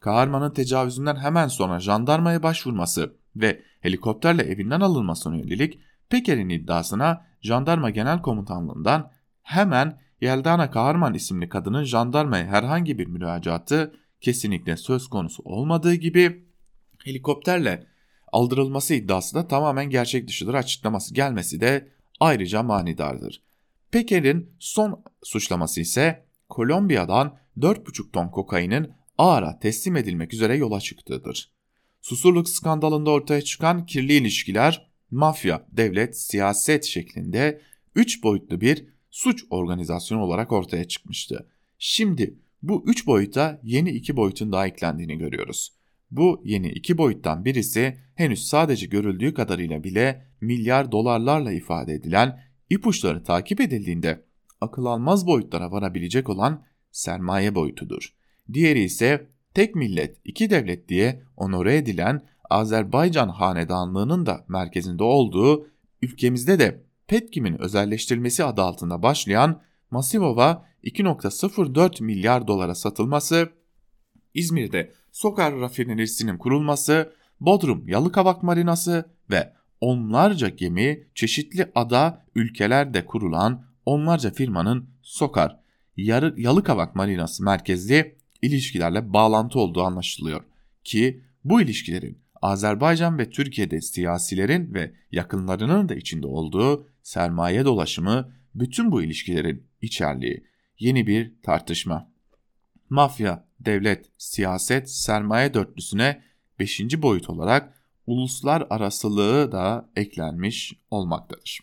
Kaharman'ın 0.00 0.50
tecavüzünden 0.50 1.16
hemen 1.16 1.48
sonra 1.48 1.80
jandarmaya 1.80 2.42
başvurması 2.42 3.16
ve 3.36 3.62
helikopterle 3.80 4.42
evinden 4.42 4.80
alınmasına 4.80 5.36
yönelik 5.36 5.78
Peker'in 6.08 6.48
iddiasına 6.48 7.26
jandarma 7.40 7.90
genel 7.90 8.22
komutanlığından 8.22 9.10
hemen 9.42 10.00
Yeldana 10.20 10.70
Kaharman 10.70 11.14
isimli 11.14 11.48
kadının 11.48 11.84
jandarmaya 11.84 12.46
herhangi 12.46 12.98
bir 12.98 13.06
müracaatı 13.06 13.94
kesinlikle 14.20 14.76
söz 14.76 15.08
konusu 15.08 15.42
olmadığı 15.42 15.94
gibi 15.94 16.47
helikopterle 17.08 17.86
aldırılması 18.32 18.94
iddiası 18.94 19.34
da 19.34 19.48
tamamen 19.48 19.90
gerçek 19.90 20.28
dışıdır 20.28 20.54
açıklaması 20.54 21.14
gelmesi 21.14 21.60
de 21.60 21.88
ayrıca 22.20 22.62
manidardır. 22.62 23.42
Peker'in 23.90 24.50
son 24.58 25.04
suçlaması 25.22 25.80
ise 25.80 26.26
Kolombiya'dan 26.48 27.38
4,5 27.58 28.10
ton 28.12 28.28
kokainin 28.28 28.90
ağıra 29.18 29.58
teslim 29.58 29.96
edilmek 29.96 30.34
üzere 30.34 30.56
yola 30.56 30.80
çıktığıdır. 30.80 31.52
Susurluk 32.00 32.48
skandalında 32.48 33.10
ortaya 33.10 33.40
çıkan 33.40 33.86
kirli 33.86 34.12
ilişkiler 34.12 34.90
mafya, 35.10 35.66
devlet, 35.72 36.18
siyaset 36.18 36.84
şeklinde 36.84 37.60
3 37.94 38.22
boyutlu 38.22 38.60
bir 38.60 38.86
suç 39.10 39.44
organizasyonu 39.50 40.22
olarak 40.22 40.52
ortaya 40.52 40.88
çıkmıştı. 40.88 41.48
Şimdi 41.78 42.38
bu 42.62 42.84
3 42.86 43.06
boyuta 43.06 43.60
yeni 43.62 43.90
2 43.90 44.16
boyutun 44.16 44.52
daha 44.52 44.66
eklendiğini 44.66 45.18
görüyoruz. 45.18 45.77
Bu 46.10 46.40
yeni 46.44 46.68
iki 46.68 46.98
boyuttan 46.98 47.44
birisi 47.44 47.98
henüz 48.14 48.46
sadece 48.46 48.86
görüldüğü 48.86 49.34
kadarıyla 49.34 49.84
bile 49.84 50.26
milyar 50.40 50.92
dolarlarla 50.92 51.52
ifade 51.52 51.94
edilen 51.94 52.40
ipuçları 52.70 53.24
takip 53.24 53.60
edildiğinde 53.60 54.24
akıl 54.60 54.84
almaz 54.84 55.26
boyutlara 55.26 55.70
varabilecek 55.70 56.28
olan 56.28 56.64
sermaye 56.90 57.54
boyutudur. 57.54 58.14
Diğeri 58.52 58.80
ise 58.82 59.26
tek 59.54 59.74
millet 59.74 60.16
iki 60.24 60.50
devlet 60.50 60.88
diye 60.88 61.22
onore 61.36 61.76
edilen 61.76 62.22
Azerbaycan 62.50 63.28
hanedanlığının 63.28 64.26
da 64.26 64.44
merkezinde 64.48 65.04
olduğu 65.04 65.66
ülkemizde 66.02 66.58
de 66.58 66.82
Petkim'in 67.06 67.58
özelleştirilmesi 67.62 68.44
adı 68.44 68.62
altında 68.62 69.02
başlayan 69.02 69.62
Masivov'a 69.90 70.64
2.04 70.84 72.02
milyar 72.02 72.46
dolara 72.46 72.74
satılması, 72.74 73.48
İzmir'de 74.34 74.92
Sokar 75.12 75.60
rafinerisinin 75.60 76.38
kurulması, 76.38 77.12
Bodrum 77.40 77.88
Yalıkavak 77.88 78.42
Marinası 78.42 79.10
ve 79.30 79.52
onlarca 79.80 80.48
gemi 80.48 81.06
çeşitli 81.14 81.70
ada 81.74 82.24
ülkelerde 82.34 83.04
kurulan 83.04 83.64
onlarca 83.86 84.30
firmanın 84.30 84.90
Sokar 85.02 85.60
Yarı, 85.96 86.34
Yalıkavak 86.36 86.94
Marinası 86.94 87.44
merkezli 87.44 88.16
ilişkilerle 88.42 89.12
bağlantı 89.12 89.58
olduğu 89.58 89.82
anlaşılıyor 89.82 90.40
ki 90.84 91.22
bu 91.44 91.62
ilişkilerin 91.62 92.18
Azerbaycan 92.42 93.18
ve 93.18 93.30
Türkiye'de 93.30 93.80
siyasilerin 93.80 94.74
ve 94.74 94.92
yakınlarının 95.12 95.88
da 95.88 95.94
içinde 95.94 96.26
olduğu 96.26 96.88
sermaye 97.02 97.64
dolaşımı 97.64 98.32
bütün 98.54 98.92
bu 98.92 99.02
ilişkilerin 99.02 99.66
içerliği 99.82 100.44
yeni 100.78 101.06
bir 101.06 101.34
tartışma. 101.42 102.12
Mafya, 102.90 103.44
devlet, 103.60 104.06
siyaset, 104.18 104.90
sermaye 104.90 105.54
dörtlüsüne 105.54 106.22
beşinci 106.58 107.02
boyut 107.02 107.30
olarak 107.30 107.74
uluslar 108.06 108.66
arasılığı 108.70 109.52
da 109.52 109.90
eklenmiş 109.96 110.78
olmaktadır. 110.90 111.60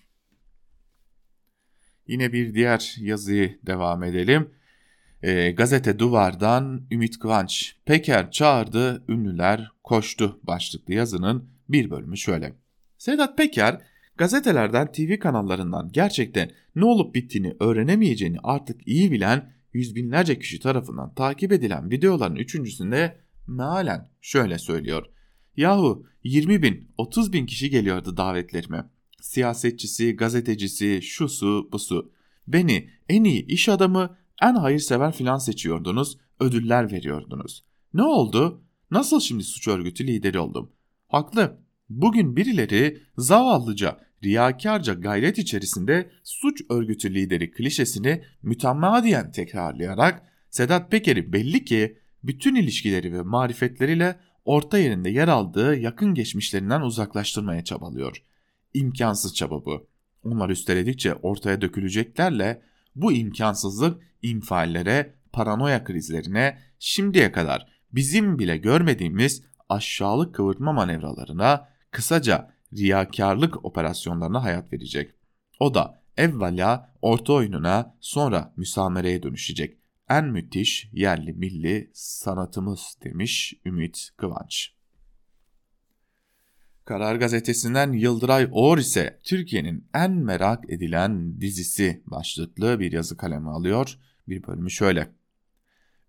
Yine 2.08 2.34
bir 2.34 2.54
diğer 2.54 2.96
yazıyı 3.00 3.60
devam 3.66 4.04
edelim. 4.04 4.50
E, 5.22 5.52
gazete 5.52 6.00
Duvar'dan 6.00 6.88
Ümit 6.92 7.20
Kıvanç, 7.20 7.76
Peker 7.86 8.32
çağırdı, 8.32 9.04
ünlüler 9.08 9.72
koştu 9.84 10.40
başlıklı 10.44 10.94
yazının 10.94 11.50
bir 11.70 11.90
bölümü 11.90 12.18
şöyle. 12.18 12.54
Sedat 12.98 13.38
Peker, 13.38 13.82
gazetelerden 14.18 14.92
TV 14.92 15.20
kanallarından 15.20 15.90
gerçekten 15.92 16.52
ne 16.76 16.86
olup 16.86 17.16
bittiğini 17.16 17.56
öğrenemeyeceğini 17.60 18.38
artık 18.44 18.88
iyi 18.88 19.12
bilen 19.12 19.55
yüz 19.76 19.96
binlerce 19.96 20.40
kişi 20.40 20.60
tarafından 20.60 21.14
takip 21.14 21.52
edilen 21.52 21.92
videoların 21.92 22.36
üçüncüsünde 22.36 23.18
mealen 23.48 24.10
şöyle 24.22 24.60
söylüyor. 24.60 25.06
Yahu 25.58 26.06
20 26.24 26.62
bin 26.62 26.92
30 26.98 27.34
bin 27.34 27.46
kişi 27.46 27.70
geliyordu 27.70 28.18
davetlerime. 28.18 28.90
Siyasetçisi, 29.22 30.16
gazetecisi, 30.16 31.02
şusu, 31.02 31.70
busu. 31.72 32.12
Beni 32.48 32.90
en 33.10 33.24
iyi 33.24 33.46
iş 33.46 33.70
adamı, 33.70 34.18
en 34.42 34.56
hayırsever 34.56 35.12
filan 35.12 35.38
seçiyordunuz, 35.38 36.18
ödüller 36.40 36.92
veriyordunuz. 36.92 37.64
Ne 37.94 38.04
oldu? 38.04 38.62
Nasıl 38.92 39.20
şimdi 39.20 39.44
suç 39.44 39.68
örgütü 39.68 40.08
lideri 40.08 40.40
oldum? 40.40 40.72
Haklı. 41.08 41.60
Bugün 41.90 42.36
birileri 42.36 43.02
zavallıca, 43.18 44.00
riyakarca 44.24 44.94
gayret 44.94 45.38
içerisinde 45.38 46.12
suç 46.24 46.62
örgütü 46.70 47.14
lideri 47.14 47.52
klişesini 47.52 48.24
mütemadiyen 48.44 49.32
tekrarlayarak 49.32 50.22
Sedat 50.50 50.92
Peker'i 50.92 51.34
belli 51.34 51.66
ki 51.66 51.98
bütün 52.24 52.56
ilişkileri 52.56 53.14
ve 53.14 53.22
marifetleriyle 53.22 54.16
orta 54.46 54.78
yerinde 54.78 55.10
yer 55.10 55.28
aldığı 55.28 55.76
yakın 55.76 56.14
geçmişlerinden 56.14 56.82
uzaklaştırmaya 56.82 57.64
çabalıyor. 57.64 58.24
İmkansız 58.74 59.36
çaba 59.36 59.66
bu. 59.66 59.88
Onlar 60.24 60.50
üsteledikçe 60.50 61.14
ortaya 61.14 61.62
döküleceklerle 61.62 62.62
bu 62.96 63.12
imkansızlık 63.12 64.02
infiallere, 64.22 65.14
paranoya 65.34 65.84
krizlerine, 65.84 66.60
şimdiye 66.80 67.32
kadar 67.32 67.68
bizim 67.92 68.40
bile 68.40 68.58
görmediğimiz 68.58 69.44
aşağılık 69.70 70.36
kıvırtma 70.36 70.74
manevralarına, 70.74 71.70
kısaca 71.92 72.55
riyakarlık 72.76 73.66
operasyonlarına 73.66 74.44
hayat 74.44 74.74
verecek. 74.74 75.12
O 75.60 75.74
da 75.74 76.02
evvela 76.18 76.94
orta 77.02 77.34
oyununa 77.34 77.98
sonra 78.00 78.54
müsamereye 78.58 79.24
dönüşecek. 79.24 79.78
En 80.10 80.26
müthiş 80.26 80.90
yerli 80.94 81.34
milli 81.34 81.92
sanatımız 81.94 82.98
demiş 83.04 83.54
Ümit 83.66 84.10
Kıvanç. 84.18 84.76
Karar 86.86 87.16
Gazetesi'nden 87.16 87.92
Yıldıray 87.92 88.48
Oğur 88.52 88.78
ise 88.78 89.20
Türkiye'nin 89.24 89.88
en 89.94 90.12
merak 90.12 90.70
edilen 90.70 91.42
dizisi 91.42 92.04
başlıklı 92.06 92.80
bir 92.80 92.92
yazı 92.92 93.18
kalemi 93.18 93.50
alıyor. 93.50 94.00
Bir 94.28 94.48
bölümü 94.48 94.72
şöyle. 94.72 95.12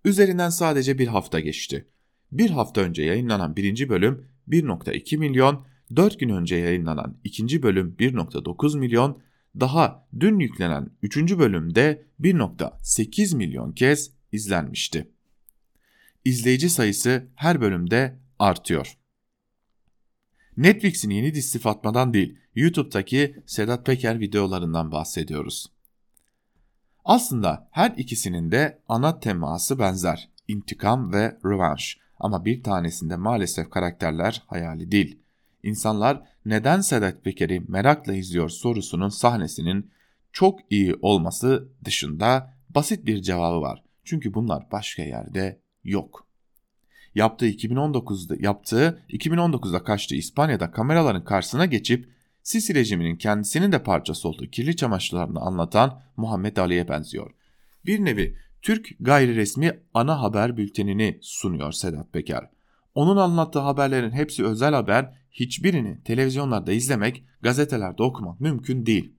Üzerinden 0.04 0.50
sadece 0.50 0.98
bir 0.98 1.06
hafta 1.06 1.40
geçti. 1.40 1.88
Bir 2.32 2.50
hafta 2.50 2.80
önce 2.80 3.02
yayınlanan 3.02 3.56
birinci 3.56 3.88
bölüm 3.88 4.28
1.2 4.48 5.16
milyon, 5.16 5.66
4 5.96 6.20
gün 6.20 6.28
önce 6.28 6.56
yayınlanan 6.56 7.16
ikinci 7.24 7.62
bölüm 7.62 7.96
1.9 7.98 8.78
milyon, 8.78 9.22
daha 9.60 10.06
dün 10.20 10.38
yüklenen 10.38 10.90
üçüncü 11.02 11.38
bölümde 11.38 12.06
1.8 12.20 13.36
milyon 13.36 13.72
kez 13.72 14.10
izlenmişti. 14.32 15.10
İzleyici 16.24 16.70
sayısı 16.70 17.26
her 17.34 17.60
bölümde 17.60 18.18
artıyor. 18.38 18.96
Netflix'in 20.56 21.10
yeni 21.10 21.34
dizisi 21.34 21.58
Fatma'dan 21.58 22.14
değil, 22.14 22.38
YouTube'daki 22.54 23.36
Sedat 23.46 23.86
Peker 23.86 24.20
videolarından 24.20 24.92
bahsediyoruz. 24.92 25.66
Aslında 27.04 27.68
her 27.70 27.90
ikisinin 27.90 28.52
de 28.52 28.78
ana 28.88 29.20
teması 29.20 29.78
benzer. 29.78 30.28
intikam 30.48 31.12
ve 31.12 31.38
rövanş. 31.44 31.98
Ama 32.20 32.44
bir 32.44 32.62
tanesinde 32.62 33.16
maalesef 33.16 33.70
karakterler 33.70 34.42
hayali 34.46 34.90
değil. 34.90 35.18
İnsanlar 35.66 36.22
neden 36.44 36.80
Sedat 36.80 37.24
Peker'i 37.24 37.60
merakla 37.68 38.14
izliyor 38.14 38.48
sorusunun 38.48 39.08
sahnesinin 39.08 39.90
çok 40.32 40.60
iyi 40.70 40.94
olması 41.02 41.68
dışında 41.84 42.54
basit 42.70 43.06
bir 43.06 43.22
cevabı 43.22 43.60
var. 43.60 43.82
Çünkü 44.04 44.34
bunlar 44.34 44.66
başka 44.72 45.02
yerde 45.02 45.60
yok. 45.84 46.26
Yaptığı 47.14 47.48
2019'da 47.48 48.36
yaptığı 48.38 49.02
2019'da 49.10 49.84
kaçtığı 49.84 50.14
İspanya'da 50.14 50.70
kameraların 50.70 51.24
karşısına 51.24 51.66
geçip 51.66 52.08
Sisi 52.42 52.74
rejiminin 52.74 53.16
kendisinin 53.16 53.72
de 53.72 53.82
parçası 53.82 54.28
olduğu 54.28 54.46
kirli 54.46 54.76
çamaşırlarını 54.76 55.40
anlatan 55.40 56.02
Muhammed 56.16 56.56
Ali'ye 56.56 56.88
benziyor. 56.88 57.30
Bir 57.86 58.04
nevi 58.04 58.36
Türk 58.62 58.88
gayri 59.00 59.36
resmi 59.36 59.80
ana 59.94 60.22
haber 60.22 60.56
bültenini 60.56 61.18
sunuyor 61.22 61.72
Sedat 61.72 62.12
Peker. 62.12 62.50
Onun 62.94 63.16
anlattığı 63.16 63.58
haberlerin 63.58 64.10
hepsi 64.10 64.44
özel 64.44 64.74
haber, 64.74 65.12
hiçbirini 65.40 66.02
televizyonlarda 66.04 66.72
izlemek, 66.72 67.24
gazetelerde 67.40 68.02
okumak 68.02 68.40
mümkün 68.40 68.86
değil. 68.86 69.12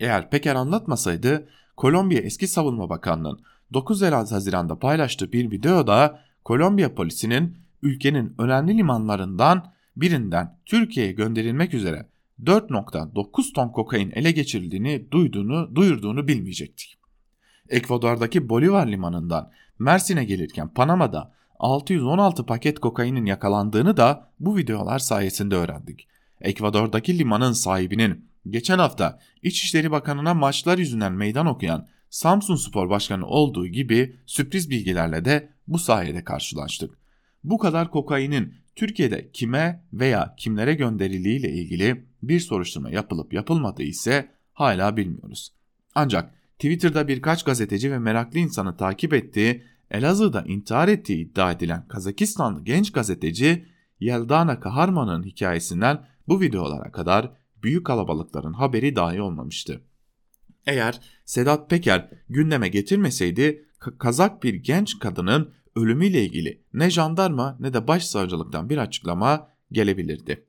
Eğer 0.00 0.30
Peker 0.30 0.54
anlatmasaydı, 0.54 1.48
Kolombiya 1.76 2.20
Eski 2.20 2.48
Savunma 2.48 2.88
Bakanlığı'nın 2.88 3.40
9 3.72 4.02
Haziran'da 4.02 4.78
paylaştığı 4.78 5.32
bir 5.32 5.50
videoda 5.50 6.20
Kolombiya 6.44 6.94
polisinin 6.94 7.56
ülkenin 7.82 8.34
önemli 8.38 8.76
limanlarından 8.76 9.72
birinden 9.96 10.58
Türkiye'ye 10.66 11.12
gönderilmek 11.12 11.74
üzere 11.74 12.08
4.9 12.42 13.52
ton 13.52 13.68
kokain 13.68 14.10
ele 14.10 14.30
geçirildiğini 14.30 15.10
duyduğunu, 15.10 15.76
duyurduğunu 15.76 16.28
bilmeyecektik. 16.28 16.98
Ekvador'daki 17.68 18.48
Bolivar 18.48 18.86
limanından 18.86 19.50
Mersin'e 19.78 20.24
gelirken 20.24 20.68
Panama'da 20.68 21.32
616 21.60 22.46
paket 22.46 22.78
kokainin 22.78 23.26
yakalandığını 23.26 23.96
da 23.96 24.30
bu 24.40 24.56
videolar 24.56 24.98
sayesinde 24.98 25.54
öğrendik. 25.54 26.08
Ekvador'daki 26.40 27.18
limanın 27.18 27.52
sahibinin 27.52 28.28
geçen 28.48 28.78
hafta 28.78 29.18
İçişleri 29.42 29.90
Bakanı'na 29.90 30.34
maçlar 30.34 30.78
yüzünden 30.78 31.12
meydan 31.12 31.46
okuyan 31.46 31.86
Samsun 32.10 32.56
Spor 32.56 32.90
Başkanı 32.90 33.26
olduğu 33.26 33.66
gibi 33.66 34.16
sürpriz 34.26 34.70
bilgilerle 34.70 35.24
de 35.24 35.48
bu 35.68 35.78
sayede 35.78 36.24
karşılaştık. 36.24 36.98
Bu 37.44 37.58
kadar 37.58 37.90
kokainin 37.90 38.54
Türkiye'de 38.76 39.30
kime 39.30 39.84
veya 39.92 40.34
kimlere 40.38 40.74
gönderildiği 40.74 41.38
ile 41.38 41.52
ilgili 41.52 42.04
bir 42.22 42.40
soruşturma 42.40 42.90
yapılıp 42.90 43.32
yapılmadığı 43.32 43.82
ise 43.82 44.28
hala 44.52 44.96
bilmiyoruz. 44.96 45.52
Ancak 45.94 46.34
Twitter'da 46.58 47.08
birkaç 47.08 47.42
gazeteci 47.42 47.92
ve 47.92 47.98
meraklı 47.98 48.38
insanı 48.38 48.76
takip 48.76 49.14
ettiği 49.14 49.62
Elazığ'da 49.90 50.42
intihar 50.46 50.88
ettiği 50.88 51.26
iddia 51.26 51.52
edilen 51.52 51.88
Kazakistanlı 51.88 52.64
genç 52.64 52.92
gazeteci 52.92 53.66
Yeldana 54.00 54.60
Kaharman'ın 54.60 55.22
hikayesinden 55.22 56.06
bu 56.28 56.40
videolara 56.40 56.92
kadar 56.92 57.32
büyük 57.62 57.86
kalabalıkların 57.86 58.52
haberi 58.52 58.96
dahi 58.96 59.22
olmamıştı. 59.22 59.80
Eğer 60.66 61.00
Sedat 61.24 61.70
Peker 61.70 62.10
gündeme 62.28 62.68
getirmeseydi 62.68 63.64
Kazak 63.98 64.42
bir 64.42 64.54
genç 64.54 64.98
kadının 64.98 65.54
ölümüyle 65.76 66.24
ilgili 66.24 66.64
ne 66.72 66.90
jandarma 66.90 67.56
ne 67.60 67.72
de 67.72 67.88
başsavcılıktan 67.88 68.70
bir 68.70 68.78
açıklama 68.78 69.48
gelebilirdi. 69.72 70.46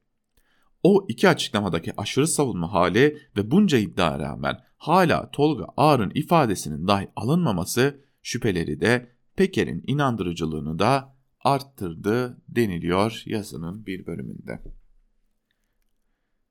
O 0.84 1.06
iki 1.10 1.30
açıklamadaki 1.30 1.94
aşırı 1.98 2.28
savunma 2.28 2.74
hali 2.74 3.18
ve 3.38 3.52
bunca 3.52 3.78
iddia 3.78 4.20
rağmen 4.20 4.58
hala 4.78 5.32
Tolga 5.32 5.66
Ağar'ın 5.78 6.12
ifadesinin 6.16 6.88
dahi 6.88 7.08
alınmaması 7.16 8.02
şüpheleri 8.22 8.82
de 8.82 9.11
Peker'in 9.36 9.84
inandırıcılığını 9.88 10.80
da 10.80 11.16
arttırdı 11.40 12.42
deniliyor 12.50 13.24
yazının 13.26 13.86
bir 13.86 14.06
bölümünde. 14.06 14.62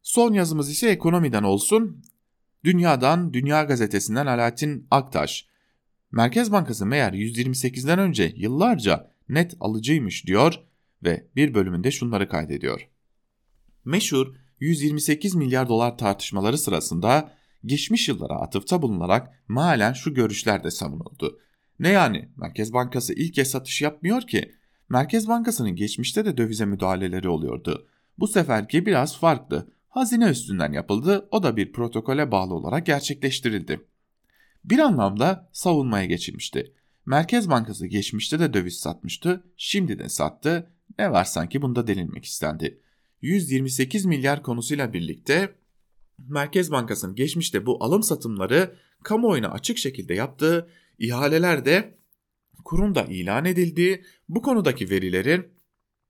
Son 0.03 0.33
yazımız 0.33 0.71
ise 0.71 0.89
ekonomiden 0.89 1.43
olsun. 1.43 2.03
Dünyadan, 2.65 3.33
Dünya 3.35 3.63
Gazetesi'nden 3.63 4.27
Alaaddin 4.27 4.87
Aktaş. 4.91 5.47
Merkez 6.13 6.53
Bankası 6.53 6.87
meğer 6.87 7.13
128'den 7.13 7.99
önce 7.99 8.33
yıllarca 8.37 9.11
net 9.29 9.55
alıcıymış 9.61 10.27
diyor 10.27 10.55
ve 11.03 11.27
bir 11.37 11.55
bölümünde 11.55 11.91
şunları 11.91 12.29
kaydediyor. 12.29 12.89
Meşhur 13.85 14.35
128 14.61 15.35
milyar 15.35 15.69
dolar 15.69 15.99
tartışmaları 15.99 16.59
sırasında 16.59 17.33
geçmiş 17.65 18.09
yıllara 18.09 18.35
atıfta 18.35 18.83
bulunarak 18.83 19.43
malen 19.49 19.93
şu 19.93 20.15
görüşler 20.15 20.65
de 20.65 20.71
savunuldu. 20.71 21.41
Ne 21.81 21.89
yani 21.89 22.29
Merkez 22.37 22.73
Bankası 22.73 23.15
ilk 23.15 23.35
kez 23.35 23.51
satış 23.51 23.83
yapmıyor 23.83 24.23
ki? 24.23 24.55
Merkez 24.89 25.29
Bankası'nın 25.29 25.77
geçmişte 25.77 26.25
de 26.25 26.37
dövize 26.37 26.65
müdahaleleri 26.65 27.29
oluyordu. 27.29 27.89
Bu 28.19 28.29
seferki 28.29 28.87
biraz 28.87 29.19
farklı. 29.19 29.69
Hazine 29.89 30.29
üstünden 30.29 30.73
yapıldı, 30.73 31.29
o 31.31 31.43
da 31.43 31.57
bir 31.57 31.73
protokole 31.73 32.31
bağlı 32.31 32.55
olarak 32.55 32.87
gerçekleştirildi. 32.87 33.81
Bir 34.65 34.79
anlamda 34.79 35.49
savunmaya 35.53 36.05
geçilmişti. 36.05 36.73
Merkez 37.07 37.51
Bankası 37.51 37.87
geçmişte 37.87 38.41
de 38.41 38.55
döviz 38.55 38.79
satmıştı, 38.79 39.45
şimdi 39.57 39.99
de 39.99 40.09
sattı. 40.09 40.71
Ne 40.99 41.11
var 41.11 41.25
sanki 41.25 41.63
bunda 41.63 41.87
delinmek 41.87 42.25
istendi. 42.25 42.81
128 43.23 44.05
milyar 44.05 44.43
konusuyla 44.43 44.93
birlikte 44.93 45.55
Merkez 46.19 46.71
Bankası'nın 46.71 47.15
geçmişte 47.15 47.67
bu 47.67 47.85
alım 47.85 48.03
satımları 48.03 48.75
kamuoyuna 49.03 49.49
açık 49.49 49.79
şekilde 49.79 50.15
yaptığı 50.15 50.69
ihaleler 51.01 51.65
de 51.65 51.99
kurumda 52.65 53.03
ilan 53.03 53.45
edildiği 53.45 54.05
bu 54.29 54.43
konudaki 54.43 54.91
verilerin 54.91 55.49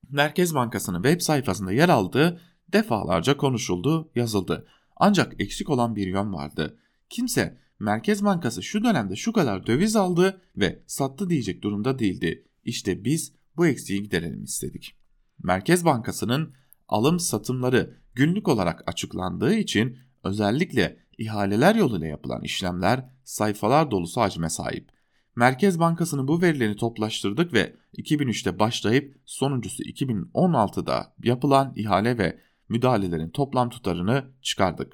Merkez 0.08 0.54
Bankası'nın 0.54 1.02
web 1.02 1.20
sayfasında 1.20 1.72
yer 1.72 1.88
aldığı 1.88 2.40
defalarca 2.72 3.36
konuşuldu, 3.36 4.10
yazıldı. 4.14 4.66
Ancak 4.96 5.40
eksik 5.40 5.70
olan 5.70 5.96
bir 5.96 6.06
yön 6.06 6.32
vardı. 6.32 6.78
Kimse 7.10 7.58
Merkez 7.78 8.24
Bankası 8.24 8.62
şu 8.62 8.84
dönemde 8.84 9.16
şu 9.16 9.32
kadar 9.32 9.66
döviz 9.66 9.96
aldı 9.96 10.42
ve 10.56 10.82
sattı 10.86 11.30
diyecek 11.30 11.62
durumda 11.62 11.98
değildi. 11.98 12.44
İşte 12.64 13.04
biz 13.04 13.32
bu 13.56 13.66
eksiği 13.66 14.02
giderelim 14.02 14.44
istedik. 14.44 14.96
Merkez 15.42 15.84
Bankası'nın 15.84 16.54
alım 16.88 17.20
satımları 17.20 17.96
günlük 18.14 18.48
olarak 18.48 18.82
açıklandığı 18.86 19.54
için 19.54 19.98
özellikle 20.24 20.98
ihaleler 21.20 21.74
yoluyla 21.74 22.06
yapılan 22.06 22.42
işlemler 22.42 23.04
sayfalar 23.24 23.90
dolusu 23.90 24.20
hacme 24.20 24.50
sahip. 24.50 24.88
Merkez 25.36 25.80
Bankası'nın 25.80 26.28
bu 26.28 26.42
verilerini 26.42 26.76
toplaştırdık 26.76 27.52
ve 27.52 27.76
2003'te 27.96 28.58
başlayıp 28.58 29.20
sonuncusu 29.26 29.82
2016'da 29.82 31.14
yapılan 31.22 31.72
ihale 31.76 32.18
ve 32.18 32.38
müdahalelerin 32.68 33.30
toplam 33.30 33.70
tutarını 33.70 34.24
çıkardık. 34.42 34.92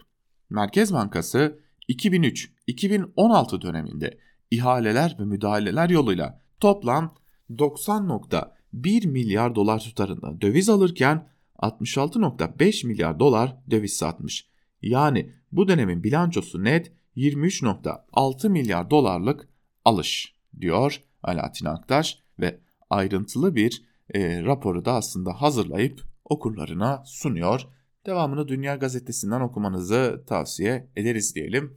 Merkez 0.50 0.92
Bankası 0.92 1.60
2003-2016 1.88 3.62
döneminde 3.62 4.18
ihaleler 4.50 5.16
ve 5.20 5.24
müdahaleler 5.24 5.90
yoluyla 5.90 6.40
toplam 6.60 7.14
90.1 7.50 9.06
milyar 9.06 9.54
dolar 9.54 9.80
tutarında 9.80 10.40
döviz 10.40 10.68
alırken 10.68 11.28
66.5 11.58 12.86
milyar 12.86 13.20
dolar 13.20 13.56
döviz 13.70 13.96
satmış. 13.96 14.55
Yani 14.82 15.32
bu 15.52 15.68
dönemin 15.68 16.04
bilançosu 16.04 16.64
net 16.64 16.92
23.6 17.16 18.48
milyar 18.48 18.90
dolarlık 18.90 19.48
alış 19.84 20.34
diyor 20.60 21.02
Alaaddin 21.22 21.66
Aktaş 21.66 22.18
ve 22.40 22.60
ayrıntılı 22.90 23.54
bir 23.54 23.84
e, 24.14 24.42
raporu 24.42 24.84
da 24.84 24.92
aslında 24.92 25.42
hazırlayıp 25.42 26.02
okurlarına 26.24 27.02
sunuyor. 27.06 27.66
Devamını 28.06 28.48
Dünya 28.48 28.76
Gazetesi'nden 28.76 29.40
okumanızı 29.40 30.24
tavsiye 30.26 30.90
ederiz 30.96 31.34
diyelim. 31.34 31.76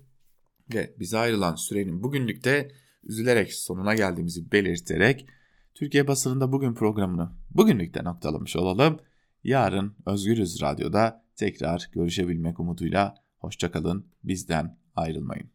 Ve 0.73 0.95
bize 0.99 1.17
ayrılan 1.17 1.55
sürenin 1.55 2.03
bugünlükte 2.03 2.71
üzülerek 3.03 3.53
sonuna 3.53 3.95
geldiğimizi 3.95 4.51
belirterek 4.51 5.25
Türkiye 5.75 6.07
basınında 6.07 6.51
bugün 6.51 6.73
programını 6.73 7.31
bugünlükte 7.51 8.03
noktalamış 8.03 8.55
olalım. 8.55 8.99
Yarın 9.43 9.95
Özgürüz 10.05 10.61
Radyo'da 10.61 11.23
tekrar 11.39 11.89
görüşebilmek 11.93 12.59
umuduyla 12.59 13.15
hoşçakalın 13.37 14.05
bizden 14.23 14.77
ayrılmayın. 14.95 15.47